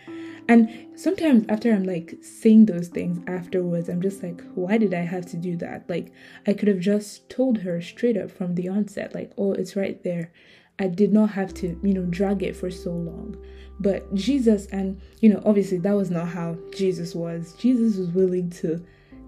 and 0.47 0.69
sometimes 0.95 1.45
after 1.49 1.73
I'm 1.73 1.83
like 1.83 2.15
saying 2.21 2.65
those 2.65 2.87
things 2.87 3.21
afterwards, 3.27 3.89
I'm 3.89 4.01
just 4.01 4.23
like, 4.23 4.41
why 4.55 4.77
did 4.77 4.93
I 4.93 5.01
have 5.01 5.25
to 5.27 5.37
do 5.37 5.55
that? 5.57 5.89
Like, 5.89 6.11
I 6.45 6.53
could 6.53 6.67
have 6.67 6.79
just 6.79 7.29
told 7.29 7.59
her 7.59 7.81
straight 7.81 8.17
up 8.17 8.29
from 8.29 8.55
the 8.55 8.67
onset, 8.67 9.15
like, 9.15 9.31
oh, 9.37 9.53
it's 9.53 9.75
right 9.75 10.03
there. 10.03 10.31
I 10.79 10.87
did 10.87 11.13
not 11.13 11.29
have 11.31 11.53
to, 11.55 11.79
you 11.83 11.93
know, 11.93 12.05
drag 12.05 12.43
it 12.43 12.55
for 12.55 12.71
so 12.71 12.91
long. 12.91 13.37
But 13.79 14.13
Jesus, 14.13 14.65
and, 14.67 14.99
you 15.21 15.29
know, 15.29 15.41
obviously 15.45 15.77
that 15.79 15.95
was 15.95 16.09
not 16.09 16.27
how 16.27 16.57
Jesus 16.75 17.15
was. 17.15 17.53
Jesus 17.53 17.97
was 17.97 18.09
willing 18.09 18.49
to 18.51 18.83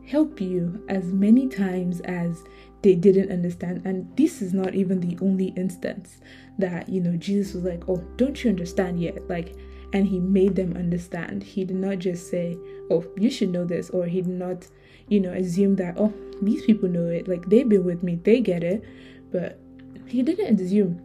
help 0.05 0.39
you 0.39 0.83
as 0.87 1.05
many 1.05 1.47
times 1.47 2.01
as 2.01 2.43
they 2.81 2.95
didn't 2.95 3.31
understand. 3.31 3.81
And 3.85 4.15
this 4.15 4.41
is 4.41 4.53
not 4.53 4.75
even 4.75 4.99
the 4.99 5.17
only 5.23 5.47
instance 5.57 6.19
that, 6.59 6.87
you 6.89 7.01
know, 7.01 7.15
Jesus 7.17 7.53
was 7.53 7.63
like, 7.63 7.83
oh, 7.87 8.03
don't 8.17 8.43
you 8.43 8.49
understand 8.49 9.01
yet? 9.01 9.27
Like, 9.27 9.55
and 9.95 10.05
he 10.05 10.19
made 10.19 10.55
them 10.55 10.75
understand. 10.75 11.41
He 11.41 11.63
did 11.63 11.77
not 11.77 11.99
just 11.99 12.29
say, 12.29 12.57
Oh, 12.89 13.05
you 13.17 13.29
should 13.29 13.49
know 13.49 13.63
this, 13.63 13.89
or 13.91 14.05
he 14.05 14.21
did 14.21 14.33
not, 14.33 14.67
you 15.07 15.21
know, 15.21 15.31
assume 15.31 15.77
that, 15.77 15.95
Oh, 15.97 16.13
these 16.41 16.65
people 16.65 16.89
know 16.89 17.07
it, 17.07 17.29
like 17.29 17.47
they've 17.47 17.67
been 17.67 17.85
with 17.85 18.03
me, 18.03 18.15
they 18.15 18.41
get 18.41 18.61
it. 18.61 18.83
But 19.31 19.57
he 20.05 20.21
didn't 20.21 20.59
assume 20.59 21.01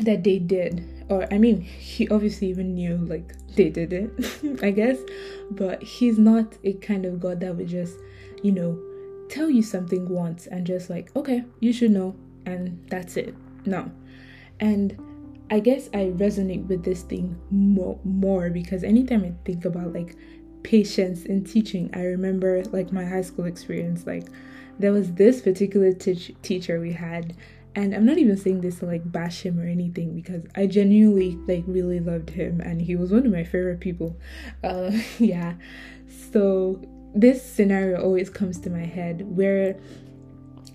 that 0.00 0.24
they 0.24 0.38
did. 0.38 1.04
Or, 1.08 1.32
I 1.32 1.38
mean, 1.38 1.60
he 1.60 2.08
obviously 2.08 2.48
even 2.48 2.74
knew, 2.74 2.96
like, 2.96 3.32
they 3.54 3.70
did 3.70 3.92
it, 3.92 4.10
I 4.62 4.70
guess. 4.70 4.98
But 5.50 5.82
he's 5.82 6.18
not 6.18 6.56
a 6.64 6.74
kind 6.74 7.06
of 7.06 7.20
God 7.20 7.40
that 7.40 7.56
would 7.56 7.68
just, 7.68 7.96
you 8.42 8.52
know, 8.52 8.78
tell 9.28 9.50
you 9.50 9.62
something 9.62 10.08
once 10.08 10.46
and 10.46 10.66
just 10.66 10.90
like, 10.90 11.14
okay, 11.16 11.44
you 11.60 11.72
should 11.72 11.90
know, 11.90 12.16
and 12.44 12.84
that's 12.90 13.16
it. 13.16 13.34
No. 13.64 13.90
And 14.60 14.98
I 15.50 15.60
guess 15.60 15.88
I 15.94 16.12
resonate 16.16 16.66
with 16.66 16.84
this 16.84 17.02
thing 17.02 17.38
more, 17.50 17.98
more 18.04 18.50
because 18.50 18.82
anytime 18.82 19.24
I 19.24 19.32
think 19.44 19.64
about 19.64 19.92
like 19.92 20.16
patience 20.62 21.24
in 21.24 21.44
teaching, 21.44 21.90
I 21.94 22.00
remember 22.00 22.64
like 22.64 22.92
my 22.92 23.04
high 23.04 23.22
school 23.22 23.44
experience. 23.44 24.06
Like 24.06 24.26
there 24.78 24.92
was 24.92 25.12
this 25.12 25.40
particular 25.40 25.92
teach- 25.92 26.34
teacher 26.42 26.80
we 26.80 26.92
had, 26.92 27.36
and 27.76 27.94
I'm 27.94 28.06
not 28.06 28.16
even 28.16 28.38
saying 28.38 28.62
this 28.62 28.78
to 28.78 28.86
like 28.86 29.12
bash 29.12 29.42
him 29.42 29.60
or 29.60 29.66
anything 29.66 30.14
because 30.14 30.44
I 30.56 30.66
genuinely 30.66 31.38
like 31.46 31.64
really 31.66 32.00
loved 32.00 32.30
him 32.30 32.60
and 32.62 32.80
he 32.80 32.96
was 32.96 33.12
one 33.12 33.26
of 33.26 33.32
my 33.32 33.44
favorite 33.44 33.80
people. 33.80 34.16
Uh, 34.64 34.90
yeah. 35.18 35.54
So 36.32 36.82
this 37.14 37.44
scenario 37.44 38.02
always 38.02 38.30
comes 38.30 38.58
to 38.60 38.70
my 38.70 38.84
head 38.84 39.36
where 39.36 39.78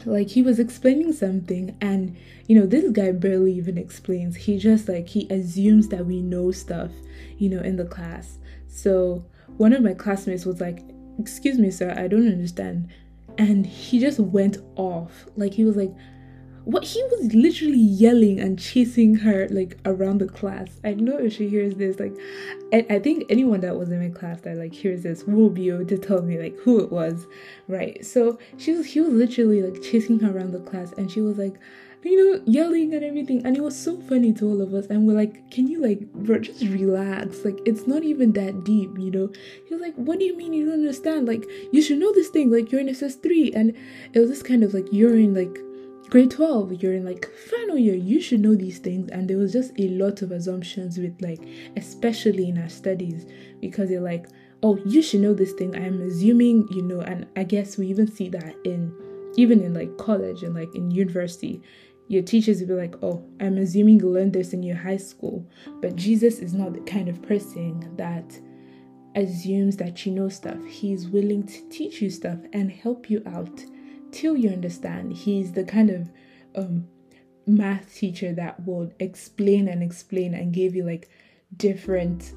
like 0.05 0.29
he 0.29 0.43
was 0.43 0.59
explaining 0.59 1.11
something 1.11 1.75
and 1.81 2.15
you 2.47 2.59
know 2.59 2.65
this 2.65 2.89
guy 2.91 3.11
barely 3.11 3.53
even 3.53 3.77
explains 3.77 4.35
he 4.35 4.57
just 4.57 4.87
like 4.89 5.07
he 5.07 5.27
assumes 5.29 5.89
that 5.89 6.05
we 6.05 6.21
know 6.21 6.51
stuff 6.51 6.89
you 7.37 7.47
know 7.47 7.61
in 7.61 7.75
the 7.75 7.85
class 7.85 8.39
so 8.67 9.23
one 9.57 9.73
of 9.73 9.83
my 9.83 9.93
classmates 9.93 10.43
was 10.43 10.59
like 10.59 10.79
excuse 11.19 11.59
me 11.59 11.69
sir 11.69 11.93
i 11.95 12.07
don't 12.07 12.27
understand 12.27 12.89
and 13.37 13.63
he 13.67 13.99
just 13.99 14.19
went 14.19 14.57
off 14.75 15.27
like 15.35 15.53
he 15.53 15.63
was 15.63 15.75
like 15.75 15.93
what 16.63 16.83
he 16.83 17.01
was 17.03 17.33
literally 17.33 17.79
yelling 17.79 18.39
and 18.39 18.59
chasing 18.59 19.15
her 19.15 19.47
like 19.49 19.77
around 19.85 20.19
the 20.19 20.27
class 20.27 20.79
i 20.83 20.93
know 20.93 21.17
if 21.17 21.33
she 21.33 21.49
hears 21.49 21.75
this 21.75 21.99
like 21.99 22.15
I, 22.71 22.85
I 22.89 22.99
think 22.99 23.25
anyone 23.29 23.61
that 23.61 23.77
was 23.77 23.89
in 23.89 23.99
my 23.99 24.09
class 24.09 24.41
that 24.41 24.57
like 24.57 24.73
hears 24.73 25.03
this 25.03 25.23
will 25.23 25.49
be 25.49 25.69
able 25.69 25.85
to 25.85 25.97
tell 25.97 26.21
me 26.21 26.37
like 26.37 26.57
who 26.59 26.79
it 26.79 26.91
was 26.91 27.25
right 27.67 28.05
so 28.05 28.37
she 28.57 28.73
was 28.73 28.85
he 28.85 29.01
was 29.01 29.09
literally 29.09 29.61
like 29.61 29.81
chasing 29.81 30.19
her 30.19 30.35
around 30.35 30.51
the 30.51 30.59
class 30.59 30.91
and 30.93 31.11
she 31.11 31.21
was 31.21 31.37
like 31.37 31.55
you 32.03 32.17
know, 32.17 32.41
yelling 32.45 32.93
and 32.93 33.03
everything. 33.03 33.45
And 33.45 33.55
it 33.55 33.61
was 33.61 33.77
so 33.77 33.99
funny 34.01 34.33
to 34.33 34.45
all 34.45 34.61
of 34.61 34.73
us. 34.73 34.87
And 34.87 35.05
we're 35.05 35.15
like, 35.15 35.51
can 35.51 35.67
you 35.67 35.81
like, 35.81 36.11
bro, 36.13 36.39
just 36.39 36.61
relax? 36.63 37.45
Like, 37.45 37.59
it's 37.65 37.85
not 37.85 38.03
even 38.03 38.31
that 38.33 38.63
deep, 38.63 38.97
you 38.97 39.11
know? 39.11 39.29
He 39.67 39.73
was 39.73 39.81
like, 39.81 39.95
what 39.95 40.17
do 40.17 40.25
you 40.25 40.35
mean 40.35 40.53
you 40.53 40.65
don't 40.65 40.79
understand? 40.79 41.27
Like, 41.27 41.45
you 41.71 41.81
should 41.81 41.99
know 41.99 42.11
this 42.11 42.29
thing. 42.29 42.51
Like, 42.51 42.71
you're 42.71 42.81
in 42.81 42.87
SS3. 42.87 43.55
And 43.55 43.75
it 44.13 44.19
was 44.19 44.29
this 44.29 44.41
kind 44.41 44.63
of 44.63 44.73
like, 44.73 44.87
you're 44.91 45.15
in 45.15 45.35
like 45.35 45.59
grade 46.09 46.31
12, 46.31 46.81
you're 46.83 46.93
in 46.93 47.05
like 47.05 47.29
final 47.49 47.77
year, 47.77 47.95
you 47.95 48.21
should 48.21 48.41
know 48.41 48.55
these 48.55 48.79
things. 48.79 49.09
And 49.11 49.29
there 49.29 49.37
was 49.37 49.53
just 49.53 49.71
a 49.79 49.87
lot 49.89 50.21
of 50.21 50.31
assumptions 50.31 50.97
with 50.97 51.21
like, 51.21 51.41
especially 51.77 52.49
in 52.49 52.57
our 52.57 52.69
studies, 52.69 53.25
because 53.59 53.89
they're 53.89 54.01
like, 54.01 54.27
oh, 54.63 54.77
you 54.85 55.01
should 55.01 55.21
know 55.21 55.33
this 55.33 55.53
thing. 55.53 55.75
I'm 55.75 56.01
assuming, 56.01 56.67
you 56.71 56.81
know, 56.81 57.01
and 57.01 57.27
I 57.35 57.43
guess 57.43 57.77
we 57.77 57.87
even 57.87 58.11
see 58.11 58.29
that 58.29 58.55
in 58.65 58.93
even 59.37 59.61
in 59.61 59.73
like 59.73 59.97
college 59.97 60.43
and 60.43 60.53
like 60.53 60.75
in 60.75 60.91
university 60.91 61.61
your 62.11 62.21
teachers 62.21 62.59
will 62.59 62.67
be 62.67 62.73
like, 62.73 62.95
oh, 63.01 63.23
I'm 63.39 63.57
assuming 63.57 64.01
you 64.01 64.09
learned 64.09 64.33
this 64.33 64.51
in 64.51 64.63
your 64.63 64.75
high 64.75 64.97
school. 64.97 65.49
But 65.81 65.95
Jesus 65.95 66.39
is 66.39 66.53
not 66.53 66.73
the 66.73 66.81
kind 66.81 67.07
of 67.07 67.21
person 67.21 67.95
that 67.95 68.37
assumes 69.15 69.77
that 69.77 70.05
you 70.05 70.11
know 70.11 70.27
stuff. 70.27 70.61
He's 70.65 71.07
willing 71.07 71.43
to 71.47 71.69
teach 71.69 72.01
you 72.01 72.09
stuff 72.09 72.37
and 72.51 72.69
help 72.69 73.09
you 73.09 73.23
out 73.25 73.63
till 74.11 74.37
you 74.37 74.49
understand. 74.49 75.13
He's 75.13 75.51
the 75.53 75.63
kind 75.63 75.89
of 75.89 76.09
um, 76.55 76.87
math 77.45 77.95
teacher 77.95 78.33
that 78.33 78.65
will 78.65 78.91
explain 78.99 79.67
and 79.67 79.81
explain 79.81 80.33
and 80.33 80.53
give 80.53 80.75
you 80.75 80.85
like 80.85 81.09
different 81.57 82.33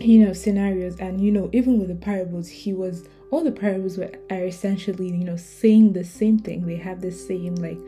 you 0.00 0.24
know 0.24 0.32
scenarios 0.32 0.96
and 1.00 1.20
you 1.20 1.30
know 1.32 1.50
even 1.52 1.78
with 1.78 1.88
the 1.88 1.94
parables 1.94 2.48
he 2.48 2.72
was 2.72 3.08
all 3.30 3.42
the 3.42 3.50
parables 3.50 3.98
were 3.98 4.10
are 4.30 4.44
essentially 4.44 5.08
you 5.08 5.24
know 5.24 5.36
saying 5.36 5.92
the 5.92 6.04
same 6.04 6.38
thing 6.38 6.64
they 6.64 6.76
have 6.76 7.00
the 7.00 7.10
same 7.10 7.54
like 7.56 7.78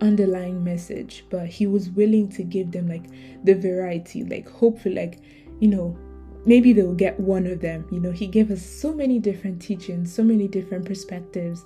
underlying 0.00 0.62
message, 0.62 1.24
but 1.30 1.46
he 1.46 1.66
was 1.66 1.90
willing 1.90 2.28
to 2.30 2.42
give 2.42 2.72
them 2.72 2.88
like 2.88 3.04
the 3.44 3.54
variety, 3.54 4.24
like 4.24 4.48
hopefully, 4.48 4.94
like, 4.94 5.20
you 5.60 5.68
know, 5.68 5.96
maybe 6.46 6.72
they'll 6.72 6.94
get 6.94 7.18
one 7.18 7.46
of 7.46 7.60
them. 7.60 7.86
You 7.90 8.00
know, 8.00 8.12
he 8.12 8.26
gave 8.26 8.50
us 8.50 8.64
so 8.64 8.92
many 8.92 9.18
different 9.18 9.60
teachings, 9.60 10.14
so 10.14 10.22
many 10.22 10.48
different 10.48 10.84
perspectives 10.84 11.64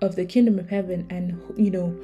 of 0.00 0.16
the 0.16 0.24
kingdom 0.24 0.58
of 0.58 0.68
heaven, 0.68 1.06
and 1.10 1.40
you 1.56 1.70
know, 1.70 1.96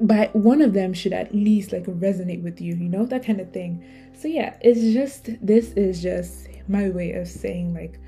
but 0.00 0.34
one 0.34 0.62
of 0.62 0.72
them 0.72 0.92
should 0.92 1.12
at 1.12 1.34
least 1.34 1.72
like 1.72 1.84
resonate 1.84 2.42
with 2.42 2.60
you, 2.60 2.74
you 2.74 2.88
know, 2.88 3.04
that 3.06 3.24
kind 3.24 3.40
of 3.40 3.52
thing. 3.52 3.84
So 4.14 4.28
yeah, 4.28 4.56
it's 4.60 4.80
just 4.94 5.30
this 5.44 5.72
is 5.72 6.02
just 6.02 6.48
my 6.68 6.90
way 6.90 7.12
of 7.12 7.28
saying 7.28 7.74
like 7.74 7.98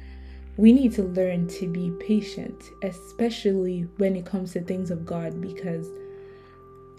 we 0.56 0.72
need 0.72 0.92
to 0.94 1.02
learn 1.02 1.48
to 1.48 1.66
be 1.66 1.90
patient, 2.00 2.62
especially 2.82 3.82
when 3.96 4.16
it 4.16 4.26
comes 4.26 4.52
to 4.52 4.60
things 4.60 4.90
of 4.90 5.06
God, 5.06 5.40
because 5.40 5.88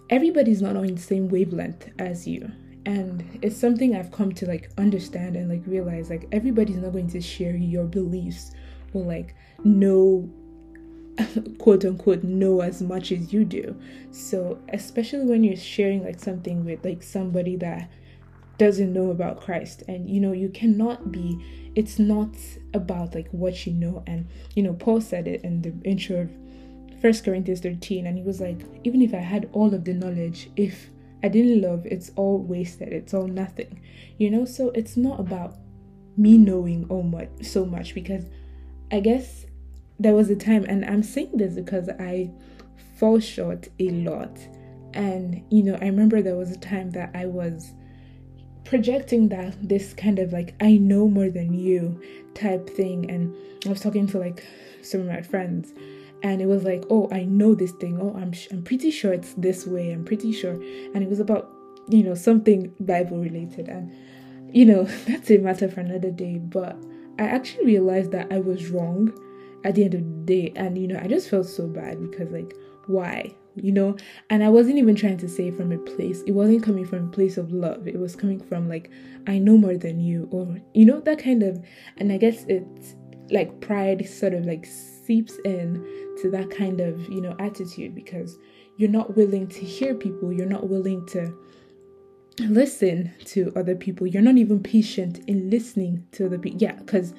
everybody's 0.09 0.61
not 0.61 0.75
on 0.75 0.87
the 0.87 1.01
same 1.01 1.29
wavelength 1.29 1.89
as 1.99 2.27
you 2.27 2.51
and 2.85 3.39
it's 3.41 3.57
something 3.57 3.95
i've 3.95 4.11
come 4.11 4.31
to 4.31 4.45
like 4.45 4.69
understand 4.77 5.35
and 5.35 5.49
like 5.49 5.61
realize 5.65 6.09
like 6.09 6.27
everybody's 6.31 6.77
not 6.77 6.91
going 6.91 7.07
to 7.07 7.21
share 7.21 7.55
your 7.55 7.85
beliefs 7.85 8.51
or 8.93 9.03
like 9.03 9.35
know 9.63 10.29
quote 11.57 11.85
unquote 11.85 12.23
know 12.23 12.61
as 12.61 12.81
much 12.81 13.11
as 13.11 13.33
you 13.33 13.45
do. 13.45 13.79
So 14.11 14.59
especially 14.69 15.25
when 15.25 15.43
you're 15.43 15.55
sharing 15.55 16.03
like 16.03 16.19
something 16.19 16.65
with 16.65 16.83
like 16.83 17.03
somebody 17.03 17.55
that 17.57 17.89
doesn't 18.57 18.93
know 18.93 19.11
about 19.11 19.41
christ. 19.41 19.83
And 19.87 20.09
you 20.09 20.19
know 20.19 20.31
you 20.31 20.49
cannot 20.49 21.11
be 21.11 21.71
it's 21.75 21.99
not 21.99 22.35
about 22.73 23.15
like 23.15 23.29
what 23.31 23.65
you 23.65 23.73
know. 23.73 24.03
And 24.07 24.27
you 24.55 24.63
know 24.63 24.73
paul 24.73 25.01
said 25.01 25.27
it 25.27 25.43
in 25.43 25.61
the 25.61 25.73
intro 25.83 26.21
of 26.21 26.29
First 27.01 27.25
Corinthians 27.25 27.61
13, 27.61 28.05
and 28.05 28.15
he 28.15 28.23
was 28.23 28.39
like, 28.39 28.59
even 28.83 29.01
if 29.01 29.15
I 29.15 29.17
had 29.17 29.49
all 29.53 29.73
of 29.73 29.85
the 29.85 29.93
knowledge, 29.93 30.51
if 30.55 30.91
I 31.23 31.29
didn't 31.29 31.59
love, 31.59 31.87
it's 31.87 32.11
all 32.15 32.37
wasted, 32.37 32.93
it's 32.93 33.11
all 33.11 33.27
nothing. 33.27 33.81
You 34.19 34.29
know, 34.29 34.45
so 34.45 34.69
it's 34.75 34.95
not 34.95 35.19
about 35.19 35.55
me 36.15 36.37
knowing 36.37 36.85
all 36.89 37.01
much 37.01 37.29
so 37.41 37.65
much 37.65 37.95
because 37.95 38.25
I 38.91 38.99
guess 38.99 39.45
there 40.01 40.15
was 40.15 40.29
a 40.29 40.35
time 40.35 40.65
and 40.67 40.83
I'm 40.83 41.03
saying 41.03 41.31
this 41.33 41.53
because 41.53 41.87
I 41.89 42.31
fall 42.97 43.19
short 43.19 43.67
a 43.79 43.89
lot. 43.89 44.37
And 44.93 45.43
you 45.49 45.63
know, 45.63 45.77
I 45.81 45.85
remember 45.85 46.21
there 46.21 46.35
was 46.35 46.51
a 46.51 46.57
time 46.57 46.91
that 46.91 47.11
I 47.13 47.25
was 47.25 47.73
projecting 48.63 49.29
that 49.29 49.55
this 49.67 49.93
kind 49.93 50.19
of 50.19 50.33
like 50.33 50.55
I 50.61 50.77
know 50.77 51.07
more 51.07 51.29
than 51.29 51.53
you 51.53 52.01
type 52.33 52.69
thing. 52.69 53.09
And 53.09 53.35
I 53.65 53.69
was 53.69 53.81
talking 53.81 54.07
to 54.07 54.17
like 54.17 54.45
some 54.81 55.01
of 55.01 55.07
my 55.07 55.21
friends 55.21 55.71
and 56.23 56.41
it 56.41 56.47
was 56.47 56.63
like 56.63 56.83
oh 56.89 57.07
i 57.11 57.23
know 57.23 57.53
this 57.53 57.71
thing. 57.73 57.99
Oh 58.01 58.15
i'm 58.19 58.31
sh- 58.31 58.47
i'm 58.51 58.63
pretty 58.63 58.89
sure 58.89 59.13
it's 59.13 59.33
this 59.35 59.67
way. 59.67 59.91
I'm 59.91 60.03
pretty 60.03 60.31
sure. 60.31 60.53
And 60.53 61.03
it 61.03 61.09
was 61.09 61.19
about 61.19 61.49
you 61.89 62.03
know 62.03 62.15
something 62.15 62.73
bible 62.79 63.19
related. 63.19 63.67
And 63.67 63.91
you 64.53 64.65
know 64.65 64.83
that's 65.07 65.29
a 65.29 65.37
matter 65.37 65.69
for 65.69 65.81
another 65.81 66.11
day. 66.11 66.39
But 66.39 66.75
i 67.19 67.23
actually 67.23 67.65
realized 67.65 68.11
that 68.11 68.31
i 68.31 68.39
was 68.39 68.69
wrong 68.69 69.11
at 69.63 69.75
the 69.75 69.83
end 69.83 69.93
of 69.93 70.01
the 70.01 70.25
day 70.25 70.53
and 70.55 70.77
you 70.77 70.87
know 70.87 70.99
i 71.01 71.07
just 71.07 71.29
felt 71.29 71.45
so 71.45 71.67
bad 71.67 71.99
because 72.09 72.31
like 72.31 72.55
why 72.87 73.33
you 73.55 73.71
know 73.71 73.95
and 74.29 74.43
i 74.43 74.49
wasn't 74.49 74.77
even 74.77 74.95
trying 74.95 75.17
to 75.17 75.27
say 75.27 75.51
from 75.51 75.71
a 75.71 75.77
place 75.77 76.21
it 76.25 76.31
wasn't 76.31 76.63
coming 76.63 76.85
from 76.85 77.07
a 77.07 77.11
place 77.11 77.37
of 77.37 77.51
love 77.51 77.87
it 77.87 77.99
was 77.99 78.15
coming 78.15 78.39
from 78.39 78.69
like 78.69 78.89
i 79.27 79.37
know 79.37 79.57
more 79.57 79.77
than 79.77 79.99
you 79.99 80.27
or 80.31 80.57
you 80.73 80.85
know 80.85 80.99
that 81.01 81.19
kind 81.19 81.43
of 81.43 81.63
and 81.97 82.11
i 82.11 82.17
guess 82.17 82.45
it's 82.47 82.95
like 83.31 83.61
pride 83.61 84.07
sort 84.07 84.33
of 84.33 84.45
like 84.45 84.65
seeps 84.65 85.37
in 85.45 85.83
to 86.21 86.29
that 86.31 86.49
kind 86.49 86.79
of, 86.79 87.01
you 87.09 87.21
know, 87.21 87.35
attitude 87.39 87.95
because 87.95 88.37
you're 88.77 88.89
not 88.89 89.15
willing 89.15 89.47
to 89.47 89.59
hear 89.59 89.95
people, 89.95 90.31
you're 90.31 90.45
not 90.45 90.69
willing 90.69 91.05
to 91.07 91.33
listen 92.39 93.11
to 93.25 93.51
other 93.55 93.75
people. 93.75 94.07
You're 94.07 94.21
not 94.21 94.37
even 94.37 94.61
patient 94.61 95.19
in 95.27 95.49
listening 95.49 96.05
to 96.13 96.25
other 96.25 96.39
people. 96.39 96.61
Yeah, 96.61 96.73
because 96.73 97.13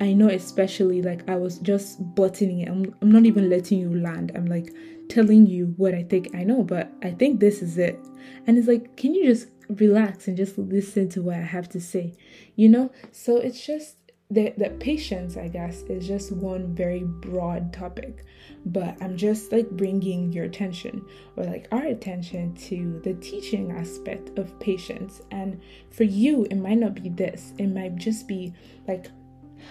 I 0.00 0.12
know 0.12 0.28
especially 0.28 1.02
like 1.02 1.28
I 1.28 1.36
was 1.36 1.58
just 1.58 1.98
buttoning 2.14 2.60
it. 2.60 2.68
I'm, 2.68 2.94
I'm 3.00 3.10
not 3.10 3.24
even 3.24 3.48
letting 3.48 3.78
you 3.78 3.98
land. 3.98 4.32
I'm 4.34 4.46
like 4.46 4.74
telling 5.08 5.46
you 5.46 5.74
what 5.76 5.94
I 5.94 6.02
think 6.02 6.34
I 6.34 6.44
know, 6.44 6.62
but 6.62 6.92
I 7.02 7.10
think 7.12 7.40
this 7.40 7.62
is 7.62 7.78
it. 7.78 7.98
And 8.46 8.58
it's 8.58 8.68
like, 8.68 8.96
can 8.96 9.14
you 9.14 9.24
just 9.24 9.48
relax 9.68 10.28
and 10.28 10.36
just 10.36 10.58
listen 10.58 11.08
to 11.10 11.22
what 11.22 11.36
I 11.36 11.42
have 11.42 11.68
to 11.70 11.80
say? 11.80 12.14
You 12.56 12.68
know? 12.68 12.90
So 13.12 13.36
it's 13.38 13.64
just 13.64 13.96
the, 14.28 14.52
the 14.56 14.70
patience 14.80 15.36
i 15.36 15.46
guess 15.46 15.82
is 15.82 16.06
just 16.06 16.32
one 16.32 16.74
very 16.74 17.04
broad 17.04 17.72
topic 17.72 18.24
but 18.66 19.00
i'm 19.00 19.16
just 19.16 19.52
like 19.52 19.70
bringing 19.70 20.32
your 20.32 20.44
attention 20.44 21.04
or 21.36 21.44
like 21.44 21.68
our 21.70 21.84
attention 21.84 22.52
to 22.54 23.00
the 23.04 23.14
teaching 23.14 23.70
aspect 23.70 24.36
of 24.36 24.58
patience 24.58 25.22
and 25.30 25.60
for 25.90 26.02
you 26.02 26.44
it 26.50 26.56
might 26.56 26.78
not 26.78 26.94
be 27.00 27.08
this 27.08 27.52
it 27.58 27.68
might 27.68 27.94
just 27.96 28.26
be 28.26 28.52
like 28.88 29.06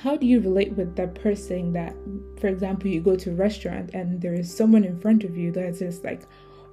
how 0.02 0.16
do 0.16 0.26
you 0.26 0.40
relate 0.40 0.74
with 0.74 0.96
that 0.96 1.16
person 1.16 1.74
that 1.74 1.96
for 2.40 2.48
example 2.48 2.90
you 2.90 3.02
go 3.02 3.16
to 3.16 3.32
a 3.32 3.36
restaurant 3.36 3.90
and 3.94 4.22
there 4.22 4.34
is 4.34 4.56
someone 4.56 4.84
in 4.84 5.00
front 5.00 5.24
of 5.24 5.38
you 5.38 5.52
that's 5.52 5.80
just 5.80 6.04
like 6.04 6.24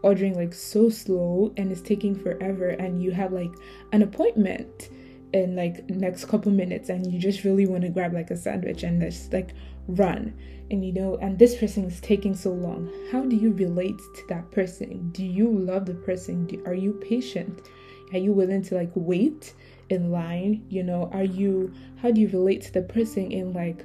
ordering 0.03 0.35
like 0.35 0.53
so 0.53 0.89
slow 0.89 1.53
and 1.57 1.71
it's 1.71 1.81
taking 1.81 2.15
forever 2.15 2.71
and 2.71 3.03
you 3.03 3.11
have 3.11 3.33
like 3.33 3.53
an 3.93 4.03
appointment 4.03 4.91
in 5.33 5.57
like 5.57 5.89
next 5.89 6.27
couple 6.27 6.53
minutes 6.53 6.89
and 6.89 7.13
you 7.13 7.19
just 7.19 7.45
really 7.45 7.67
want 7.67 7.83
to 7.83 7.89
grab 7.89 8.13
like 8.13 8.31
a 8.31 8.37
sandwich 8.37 8.83
and 8.83 9.01
just 9.01 9.33
like 9.33 9.55
run 9.89 10.35
and 10.71 10.85
you 10.85 10.93
know 10.93 11.17
and 11.17 11.39
this 11.39 11.55
person 11.57 11.85
is 11.85 12.01
taking 12.01 12.35
so 12.35 12.51
long. 12.51 12.91
How 13.11 13.23
do 13.23 13.37
you 13.37 13.53
relate 13.53 13.99
to 13.99 14.23
that 14.29 14.51
person? 14.51 15.11
Do 15.13 15.25
you 15.25 15.49
love 15.49 15.87
the 15.87 15.95
person? 15.95 16.47
Do, 16.47 16.63
are 16.67 16.75
you 16.75 16.93
patient? 16.93 17.69
Are 18.13 18.19
you 18.19 18.33
willing 18.33 18.63
to 18.63 18.75
like 18.75 18.91
wait 18.95 19.55
in 19.93 20.11
line 20.11 20.65
you 20.69 20.83
know 20.83 21.09
are 21.13 21.25
you 21.25 21.73
how 22.01 22.11
do 22.11 22.21
you 22.21 22.29
relate 22.29 22.63
to 22.63 22.73
the 22.73 22.83
person 22.83 23.31
in 23.31 23.53
like 23.53 23.85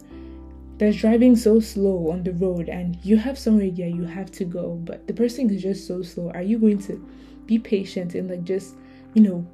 that's 0.78 0.98
driving 0.98 1.36
so 1.36 1.60
slow 1.60 2.12
on 2.12 2.24
the 2.24 2.34
road 2.34 2.70
and 2.70 2.98
you 3.04 3.18
have 3.18 3.38
somewhere 3.38 3.66
yeah 3.66 3.88
you 3.88 4.04
have 4.04 4.32
to 4.32 4.46
go 4.46 4.76
but 4.84 5.08
the 5.08 5.14
person 5.14 5.50
is 5.50 5.62
just 5.62 5.88
so 5.88 6.02
slow. 6.02 6.32
Are 6.32 6.42
you 6.42 6.60
going 6.60 6.80
to 6.84 7.04
be 7.46 7.58
patient 7.58 8.14
and 8.16 8.30
like 8.30 8.44
just 8.44 8.76
you 9.14 9.22
know 9.22 9.48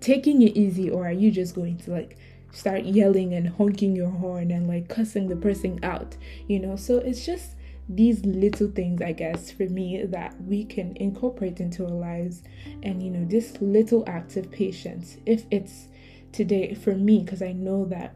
taking 0.00 0.42
it 0.42 0.56
easy 0.56 0.90
or 0.90 1.06
are 1.06 1.12
you 1.12 1.30
just 1.30 1.54
going 1.54 1.76
to 1.78 1.90
like 1.90 2.16
start 2.52 2.84
yelling 2.84 3.34
and 3.34 3.48
honking 3.48 3.94
your 3.94 4.10
horn 4.10 4.50
and 4.50 4.68
like 4.68 4.88
cussing 4.88 5.28
the 5.28 5.36
person 5.36 5.78
out 5.82 6.16
you 6.46 6.58
know? 6.58 6.76
So 6.76 6.98
it's 6.98 7.26
just 7.26 7.56
these 7.92 8.24
little 8.24 8.68
things 8.68 9.02
i 9.02 9.10
guess 9.10 9.50
for 9.50 9.64
me 9.64 10.04
that 10.04 10.32
we 10.44 10.64
can 10.64 10.96
incorporate 10.98 11.58
into 11.58 11.84
our 11.84 11.90
lives 11.90 12.44
and 12.84 13.02
you 13.02 13.10
know 13.10 13.24
this 13.24 13.60
little 13.60 14.04
act 14.06 14.36
of 14.36 14.48
patience 14.52 15.16
if 15.26 15.44
it's 15.50 15.88
today 16.32 16.74
for 16.74 16.94
me 16.94 17.20
because 17.20 17.42
i 17.42 17.52
know 17.52 17.84
that 17.84 18.14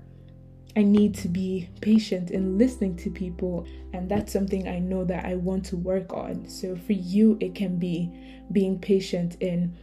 I 0.76 0.82
need 0.82 1.14
to 1.16 1.28
be 1.28 1.68
patient 1.80 2.30
in 2.32 2.58
listening 2.58 2.96
to 2.96 3.10
people, 3.10 3.64
and 3.92 4.08
that's 4.08 4.32
something 4.32 4.66
I 4.66 4.80
know 4.80 5.04
that 5.04 5.24
I 5.24 5.36
want 5.36 5.64
to 5.66 5.76
work 5.76 6.12
on. 6.12 6.48
So 6.48 6.74
for 6.74 6.94
you, 6.94 7.38
it 7.40 7.54
can 7.54 7.78
be 7.78 8.10
being 8.50 8.78
patient 8.80 9.36
in 9.40 9.76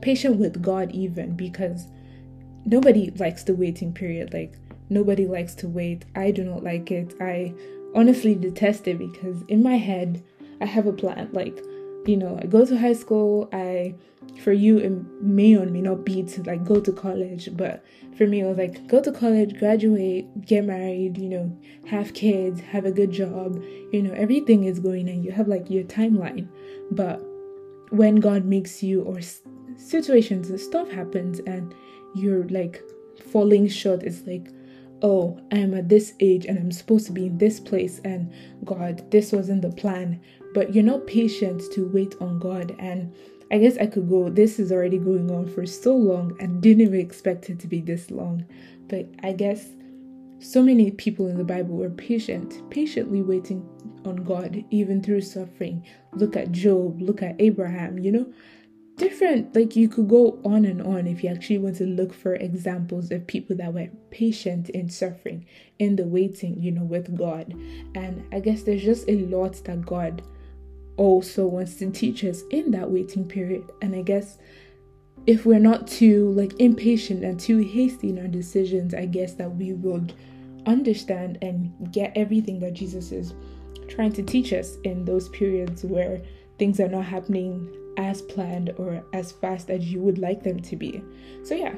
patient 0.00 0.36
with 0.36 0.62
God, 0.62 0.92
even 0.92 1.34
because 1.34 1.88
nobody 2.64 3.10
likes 3.16 3.42
the 3.42 3.54
waiting 3.54 3.92
period. 3.92 4.32
Like, 4.32 4.54
nobody 4.90 5.26
likes 5.26 5.54
to 5.56 5.68
wait. 5.68 6.04
I 6.14 6.30
do 6.30 6.44
not 6.44 6.62
like 6.62 6.92
it. 6.92 7.14
I 7.20 7.52
honestly 7.96 8.36
detest 8.36 8.86
it 8.86 8.98
because 8.98 9.42
in 9.48 9.62
my 9.62 9.76
head, 9.76 10.22
I 10.60 10.66
have 10.66 10.86
a 10.86 10.92
plan. 10.92 11.30
Like, 11.32 11.58
you 12.06 12.16
know, 12.16 12.38
I 12.40 12.46
go 12.46 12.64
to 12.64 12.78
high 12.78 12.92
school, 12.92 13.48
I 13.52 13.94
for 14.42 14.52
you 14.52 14.78
it 14.78 14.90
may 15.22 15.54
or 15.54 15.66
may 15.66 15.80
not 15.80 16.04
be 16.04 16.22
to 16.22 16.42
like 16.42 16.64
go 16.64 16.80
to 16.80 16.92
college, 16.92 17.48
but 17.56 17.84
for 18.16 18.26
me 18.26 18.40
it 18.40 18.44
was 18.44 18.58
like 18.58 18.86
go 18.86 19.02
to 19.02 19.12
college, 19.12 19.58
graduate, 19.58 20.26
get 20.46 20.64
married, 20.64 21.18
you 21.18 21.28
know, 21.28 21.58
have 21.86 22.14
kids, 22.14 22.60
have 22.60 22.84
a 22.84 22.92
good 22.92 23.10
job, 23.10 23.62
you 23.92 24.02
know, 24.02 24.12
everything 24.14 24.64
is 24.64 24.78
going 24.78 25.08
and 25.08 25.24
you 25.24 25.30
have 25.30 25.48
like 25.48 25.70
your 25.70 25.84
timeline. 25.84 26.48
But 26.90 27.20
when 27.90 28.16
God 28.16 28.44
makes 28.44 28.82
you 28.82 29.02
or 29.02 29.20
situations 29.76 30.50
and 30.50 30.60
stuff 30.60 30.90
happens 30.90 31.40
and 31.40 31.74
you're 32.14 32.48
like 32.48 32.82
falling 33.30 33.68
short, 33.68 34.02
it's 34.02 34.26
like 34.26 34.48
oh, 35.02 35.38
I'm 35.52 35.74
at 35.74 35.90
this 35.90 36.14
age 36.20 36.46
and 36.46 36.58
I'm 36.58 36.72
supposed 36.72 37.06
to 37.06 37.12
be 37.12 37.26
in 37.26 37.36
this 37.36 37.60
place, 37.60 38.00
and 38.04 38.32
God, 38.64 39.10
this 39.10 39.32
wasn't 39.32 39.60
the 39.62 39.70
plan. 39.70 40.20
But 40.54 40.74
you're 40.74 40.84
not 40.84 41.06
patient 41.06 41.62
to 41.72 41.86
wait 41.88 42.16
on 42.20 42.38
God. 42.38 42.74
And 42.78 43.14
I 43.50 43.58
guess 43.58 43.76
I 43.76 43.86
could 43.86 44.08
go, 44.08 44.30
this 44.30 44.58
is 44.58 44.72
already 44.72 44.98
going 44.98 45.30
on 45.30 45.46
for 45.46 45.66
so 45.66 45.94
long 45.94 46.36
and 46.40 46.62
didn't 46.62 46.82
even 46.86 47.00
expect 47.00 47.50
it 47.50 47.58
to 47.60 47.66
be 47.66 47.80
this 47.80 48.10
long. 48.10 48.46
But 48.88 49.06
I 49.22 49.32
guess 49.32 49.66
so 50.38 50.62
many 50.62 50.90
people 50.90 51.26
in 51.26 51.36
the 51.36 51.44
Bible 51.44 51.76
were 51.76 51.90
patient, 51.90 52.62
patiently 52.70 53.20
waiting 53.20 53.68
on 54.04 54.16
God, 54.16 54.64
even 54.70 55.02
through 55.02 55.22
suffering. 55.22 55.84
Look 56.12 56.36
at 56.36 56.52
Job, 56.52 57.02
look 57.02 57.22
at 57.22 57.36
Abraham, 57.38 57.98
you 57.98 58.12
know 58.12 58.32
different 58.96 59.54
like 59.56 59.74
you 59.74 59.88
could 59.88 60.08
go 60.08 60.38
on 60.44 60.64
and 60.64 60.80
on 60.80 61.06
if 61.06 61.24
you 61.24 61.28
actually 61.28 61.58
want 61.58 61.74
to 61.74 61.84
look 61.84 62.14
for 62.14 62.36
examples 62.36 63.10
of 63.10 63.26
people 63.26 63.56
that 63.56 63.74
were 63.74 63.88
patient 64.10 64.68
in 64.70 64.88
suffering 64.88 65.44
in 65.80 65.96
the 65.96 66.04
waiting 66.04 66.60
you 66.62 66.70
know 66.70 66.84
with 66.84 67.16
god 67.16 67.52
and 67.96 68.24
i 68.32 68.38
guess 68.38 68.62
there's 68.62 68.84
just 68.84 69.08
a 69.08 69.18
lot 69.26 69.52
that 69.64 69.84
god 69.84 70.22
also 70.96 71.46
wants 71.46 71.74
to 71.76 71.90
teach 71.90 72.24
us 72.24 72.42
in 72.50 72.70
that 72.70 72.90
waiting 72.90 73.26
period 73.26 73.70
and 73.82 73.94
i 73.94 74.02
guess 74.02 74.38
if 75.26 75.46
we're 75.46 75.58
not 75.58 75.86
too 75.86 76.30
like 76.32 76.52
impatient 76.60 77.24
and 77.24 77.40
too 77.40 77.58
hasty 77.58 78.10
in 78.10 78.18
our 78.18 78.28
decisions 78.28 78.94
i 78.94 79.04
guess 79.04 79.34
that 79.34 79.50
we 79.50 79.72
would 79.72 80.12
understand 80.66 81.38
and 81.42 81.72
get 81.92 82.12
everything 82.16 82.58
that 82.60 82.72
jesus 82.72 83.12
is 83.12 83.34
trying 83.88 84.12
to 84.12 84.22
teach 84.22 84.52
us 84.52 84.76
in 84.84 85.04
those 85.04 85.28
periods 85.30 85.84
where 85.84 86.20
things 86.58 86.80
are 86.80 86.88
not 86.88 87.04
happening 87.04 87.70
as 87.96 88.22
planned 88.22 88.72
or 88.76 89.04
as 89.12 89.32
fast 89.32 89.70
as 89.70 89.92
you 89.92 90.00
would 90.00 90.18
like 90.18 90.42
them 90.42 90.60
to 90.60 90.76
be. 90.76 91.02
So, 91.44 91.54
yeah, 91.54 91.74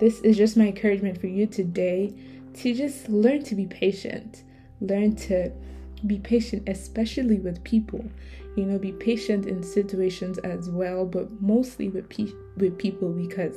this 0.00 0.20
is 0.20 0.36
just 0.36 0.56
my 0.56 0.66
encouragement 0.66 1.20
for 1.20 1.26
you 1.26 1.46
today 1.46 2.14
to 2.54 2.74
just 2.74 3.08
learn 3.08 3.42
to 3.44 3.54
be 3.54 3.66
patient. 3.66 4.44
Learn 4.80 5.16
to 5.16 5.50
be 6.06 6.18
patient, 6.18 6.68
especially 6.68 7.38
with 7.38 7.62
people. 7.64 8.04
You 8.56 8.64
know, 8.64 8.78
be 8.78 8.92
patient 8.92 9.46
in 9.46 9.62
situations 9.62 10.38
as 10.38 10.68
well, 10.68 11.04
but 11.04 11.40
mostly 11.40 11.88
with, 11.88 12.08
pe- 12.08 12.32
with 12.56 12.76
people 12.78 13.10
because 13.12 13.54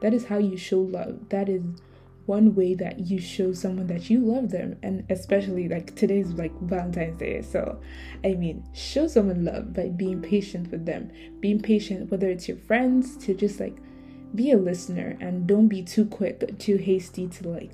that 0.00 0.12
is 0.12 0.26
how 0.26 0.38
you 0.38 0.56
show 0.56 0.80
love. 0.80 1.28
That 1.30 1.48
is 1.48 1.62
one 2.26 2.54
way 2.54 2.74
that 2.74 3.00
you 3.00 3.18
show 3.18 3.52
someone 3.52 3.86
that 3.88 4.08
you 4.08 4.20
love 4.20 4.50
them 4.50 4.76
and 4.82 5.04
especially 5.10 5.68
like 5.68 5.94
today's 5.96 6.32
like 6.34 6.52
valentine's 6.60 7.18
day 7.18 7.42
so 7.42 7.80
i 8.24 8.32
mean 8.34 8.64
show 8.72 9.08
someone 9.08 9.44
love 9.44 9.72
by 9.72 9.88
being 9.88 10.22
patient 10.22 10.70
with 10.70 10.86
them 10.86 11.10
being 11.40 11.60
patient 11.60 12.10
whether 12.10 12.28
it's 12.28 12.46
your 12.46 12.56
friends 12.56 13.16
to 13.16 13.34
just 13.34 13.58
like 13.58 13.76
be 14.34 14.52
a 14.52 14.56
listener 14.56 15.16
and 15.20 15.46
don't 15.46 15.68
be 15.68 15.82
too 15.82 16.06
quick 16.06 16.56
too 16.58 16.76
hasty 16.76 17.26
to 17.26 17.48
like 17.48 17.72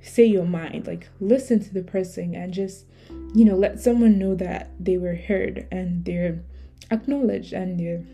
say 0.00 0.24
your 0.24 0.46
mind 0.46 0.86
like 0.86 1.08
listen 1.20 1.62
to 1.62 1.72
the 1.72 1.82
person 1.82 2.34
and 2.34 2.52
just 2.52 2.86
you 3.34 3.44
know 3.44 3.56
let 3.56 3.80
someone 3.80 4.18
know 4.18 4.34
that 4.34 4.70
they 4.78 4.96
were 4.96 5.14
heard 5.14 5.66
and 5.70 6.04
they're 6.04 6.42
acknowledged 6.90 7.52
and 7.52 7.78
they're 7.80 8.04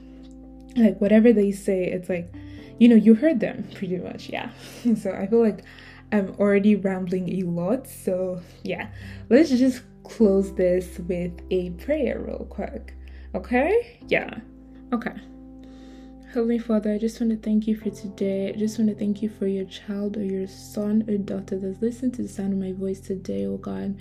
like 0.76 1.00
whatever 1.00 1.32
they 1.32 1.52
say 1.52 1.84
it's 1.84 2.08
like 2.08 2.32
you 2.80 2.88
know, 2.88 2.96
you 2.96 3.14
heard 3.14 3.38
them 3.38 3.68
pretty 3.74 3.98
much, 3.98 4.30
yeah. 4.30 4.50
so 4.96 5.12
I 5.12 5.28
feel 5.28 5.40
like 5.40 5.62
I'm 6.10 6.34
already 6.40 6.74
rambling 6.74 7.28
a 7.40 7.42
lot. 7.46 7.86
So 7.86 8.40
yeah, 8.64 8.88
let's 9.28 9.50
just 9.50 9.82
close 10.02 10.52
this 10.54 10.98
with 10.98 11.38
a 11.50 11.70
prayer 11.70 12.18
real 12.18 12.46
quick. 12.50 12.94
Okay? 13.34 14.00
Yeah. 14.08 14.40
Okay. 14.92 15.12
Heavenly 16.32 16.58
Father, 16.58 16.94
I 16.94 16.98
just 16.98 17.20
want 17.20 17.32
to 17.32 17.36
thank 17.38 17.66
you 17.66 17.76
for 17.76 17.90
today. 17.90 18.48
I 18.48 18.52
just 18.52 18.78
want 18.78 18.88
to 18.88 18.96
thank 18.96 19.20
you 19.20 19.28
for 19.28 19.46
your 19.46 19.66
child 19.66 20.16
or 20.16 20.24
your 20.24 20.46
son 20.46 21.04
or 21.06 21.18
daughter 21.18 21.58
that's 21.58 21.82
listened 21.82 22.14
to 22.14 22.22
the 22.22 22.28
sound 22.28 22.52
of 22.54 22.58
my 22.58 22.72
voice 22.72 23.00
today, 23.00 23.44
oh 23.46 23.58
God. 23.58 23.96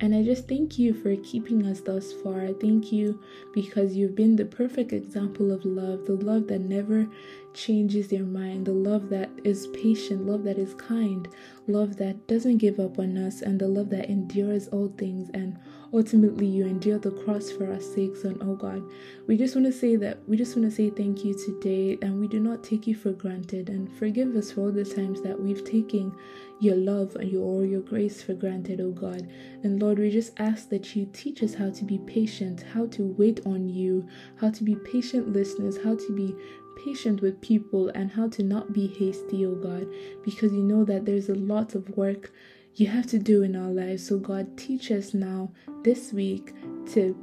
And 0.00 0.14
I 0.14 0.22
just 0.22 0.46
thank 0.46 0.78
you 0.78 0.94
for 0.94 1.16
keeping 1.16 1.66
us 1.66 1.80
thus 1.80 2.12
far. 2.12 2.42
I 2.42 2.52
thank 2.52 2.92
you 2.92 3.20
because 3.52 3.96
you've 3.96 4.14
been 4.14 4.36
the 4.36 4.44
perfect 4.44 4.92
example 4.92 5.50
of 5.50 5.64
love, 5.64 6.06
the 6.06 6.14
love 6.14 6.46
that 6.48 6.60
never 6.60 7.08
changes 7.52 8.06
their 8.06 8.22
mind, 8.22 8.66
the 8.66 8.72
love 8.72 9.08
that 9.10 9.30
is 9.42 9.66
patient, 9.68 10.24
love 10.24 10.44
that 10.44 10.56
is 10.56 10.74
kind, 10.74 11.26
love 11.66 11.96
that 11.96 12.28
doesn't 12.28 12.58
give 12.58 12.78
up 12.78 13.00
on 13.00 13.18
us, 13.18 13.42
and 13.42 13.58
the 13.58 13.66
love 13.66 13.90
that 13.90 14.08
endures 14.08 14.68
all 14.68 14.92
things. 14.96 15.30
And 15.34 15.58
ultimately, 15.92 16.46
you 16.46 16.66
endure 16.66 16.98
the 16.98 17.10
cross 17.10 17.50
for 17.50 17.70
our 17.70 17.80
sakes. 17.80 18.24
And 18.24 18.42
oh 18.42 18.54
God, 18.54 18.82
we 19.26 19.36
just 19.36 19.54
want 19.54 19.66
to 19.66 19.72
say 19.72 19.96
that 19.96 20.18
we 20.28 20.36
just 20.36 20.56
want 20.56 20.68
to 20.68 20.74
say 20.74 20.90
thank 20.90 21.24
you 21.24 21.34
today, 21.34 21.98
and 22.02 22.20
we 22.20 22.28
do 22.28 22.40
not 22.40 22.62
take 22.62 22.86
you 22.86 22.94
for 22.94 23.12
granted. 23.12 23.68
And 23.68 23.92
forgive 23.98 24.34
us 24.36 24.52
for 24.52 24.62
all 24.62 24.72
the 24.72 24.84
times 24.84 25.22
that 25.22 25.40
we've 25.40 25.64
taken 25.64 26.12
your 26.60 26.76
love 26.76 27.14
and 27.16 27.30
your 27.30 27.44
or 27.44 27.64
your 27.64 27.80
grace 27.80 28.22
for 28.22 28.34
granted, 28.34 28.80
oh 28.80 28.90
God. 28.90 29.28
And 29.62 29.80
Lord, 29.80 29.98
we 29.98 30.10
just 30.10 30.32
ask 30.38 30.68
that 30.70 30.96
you 30.96 31.08
teach 31.12 31.42
us 31.42 31.54
how 31.54 31.70
to 31.70 31.84
be 31.84 31.98
patient, 31.98 32.64
how 32.74 32.86
to 32.88 33.14
wait 33.18 33.40
on 33.46 33.68
you, 33.68 34.06
how 34.36 34.50
to 34.50 34.64
be 34.64 34.74
patient 34.74 35.32
listeners, 35.32 35.78
how 35.82 35.94
to 35.94 36.12
be 36.14 36.34
patient 36.84 37.22
with 37.22 37.40
people, 37.40 37.88
and 37.90 38.10
how 38.10 38.28
to 38.28 38.42
not 38.42 38.72
be 38.72 38.86
hasty, 38.86 39.46
oh 39.46 39.54
God, 39.54 39.86
because 40.24 40.52
you 40.52 40.62
know 40.62 40.84
that 40.84 41.04
there's 41.04 41.28
a 41.28 41.34
lot 41.34 41.74
of 41.74 41.88
work 41.96 42.32
you 42.78 42.86
have 42.86 43.06
to 43.08 43.18
do 43.18 43.42
in 43.42 43.56
our 43.56 43.70
lives. 43.70 44.06
So, 44.06 44.18
God, 44.18 44.56
teach 44.56 44.90
us 44.90 45.12
now 45.12 45.50
this 45.82 46.12
week 46.12 46.54
to 46.92 47.16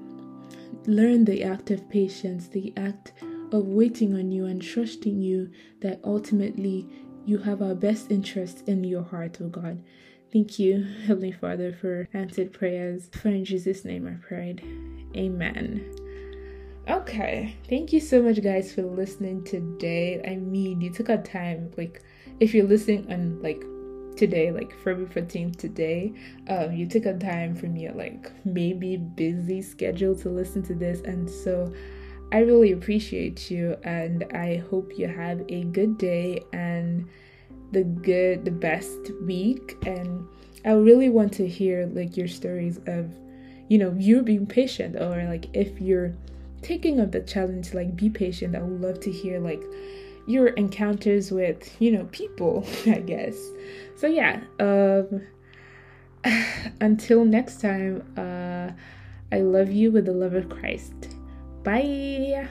learn 0.86 1.26
the 1.26 1.44
act 1.44 1.72
of 1.72 1.90
patience, 1.90 2.48
the 2.48 2.74
act 2.76 3.14
of 3.52 3.68
waiting 3.68 4.16
on 4.16 4.32
you 4.32 4.46
and 4.46 4.62
trusting 4.62 5.22
you 5.22 5.50
that 5.80 6.02
ultimately 6.04 6.88
you 7.26 7.38
have 7.38 7.62
our 7.62 7.74
best 7.74 8.12
interest 8.12 8.68
in 8.68 8.84
your 8.84 9.04
heart, 9.04 9.38
oh 9.42 9.48
God. 9.48 9.82
Thank 10.34 10.60
you, 10.60 10.84
Heavenly 11.08 11.32
Father, 11.32 11.72
for 11.72 12.10
answered 12.14 12.52
prayers. 12.52 13.10
For 13.14 13.30
in 13.30 13.46
Jesus' 13.46 13.86
name 13.86 14.08
I 14.08 14.26
prayed. 14.28 14.62
Amen. 15.16 15.90
Okay, 16.90 17.56
thank 17.70 17.94
you 17.94 18.00
so 18.00 18.22
much, 18.22 18.44
guys, 18.44 18.74
for 18.74 18.84
listening 18.84 19.44
today. 19.44 20.22
I 20.28 20.36
mean, 20.36 20.82
you 20.82 20.92
took 20.92 21.10
our 21.10 21.22
time. 21.22 21.72
Like, 21.78 22.04
if 22.40 22.54
you're 22.54 22.68
listening 22.68 23.12
on 23.12 23.42
like 23.42 23.64
today, 24.18 24.52
like 24.52 24.72
February 24.84 25.06
14th 25.06 25.58
today, 25.58 26.14
um, 26.48 26.72
you 26.72 26.88
took 26.88 27.06
a 27.06 27.14
time 27.18 27.56
from 27.56 27.76
your 27.76 27.94
like 27.94 28.32
maybe 28.46 28.98
busy 28.98 29.62
schedule 29.62 30.16
to 30.16 30.30
listen 30.30 30.64
to 30.64 30.74
this, 30.74 31.02
and 31.02 31.30
so 31.30 31.74
I 32.32 32.40
really 32.40 32.72
appreciate 32.72 33.52
you 33.52 33.78
and 33.84 34.26
I 34.34 34.58
hope 34.70 34.98
you 34.98 35.08
have 35.08 35.44
a 35.48 35.64
good 35.66 35.98
day 35.98 36.44
and 36.54 37.08
the 37.72 37.84
good 37.84 38.46
the 38.46 38.52
best 38.52 39.12
week 39.22 39.78
and 39.86 40.28
I 40.66 40.72
really 40.72 41.10
want 41.10 41.34
to 41.34 41.48
hear 41.48 41.86
like 41.94 42.18
your 42.18 42.28
stories 42.28 42.80
of 42.88 43.14
you 43.70 43.78
know 43.78 43.94
you 43.98 44.24
being 44.24 44.48
patient 44.48 44.96
or 44.96 45.24
like 45.30 45.48
if 45.54 45.80
you're 45.80 46.14
taking 46.62 47.00
up 47.00 47.12
the 47.12 47.22
challenge 47.22 47.74
like 47.74 47.96
be 47.96 48.10
patient. 48.10 48.56
I 48.56 48.62
would 48.62 48.82
love 48.82 49.00
to 49.02 49.12
hear 49.12 49.40
like 49.40 49.64
your 50.28 50.48
encounters 50.48 51.32
with 51.32 51.80
you 51.80 51.92
know 51.92 52.06
people 52.12 52.66
I 52.88 53.00
guess 53.00 53.36
so 53.96 54.08
yeah 54.08 54.42
um 54.60 55.22
until 56.82 57.26
next 57.26 57.62
time, 57.62 58.04
uh, 58.18 58.72
I 59.32 59.42
love 59.42 59.72
you 59.72 59.92
with 59.92 60.06
the 60.06 60.14
love 60.14 60.34
of 60.34 60.50
Christ. 60.50 61.16
Bye. 61.64 62.48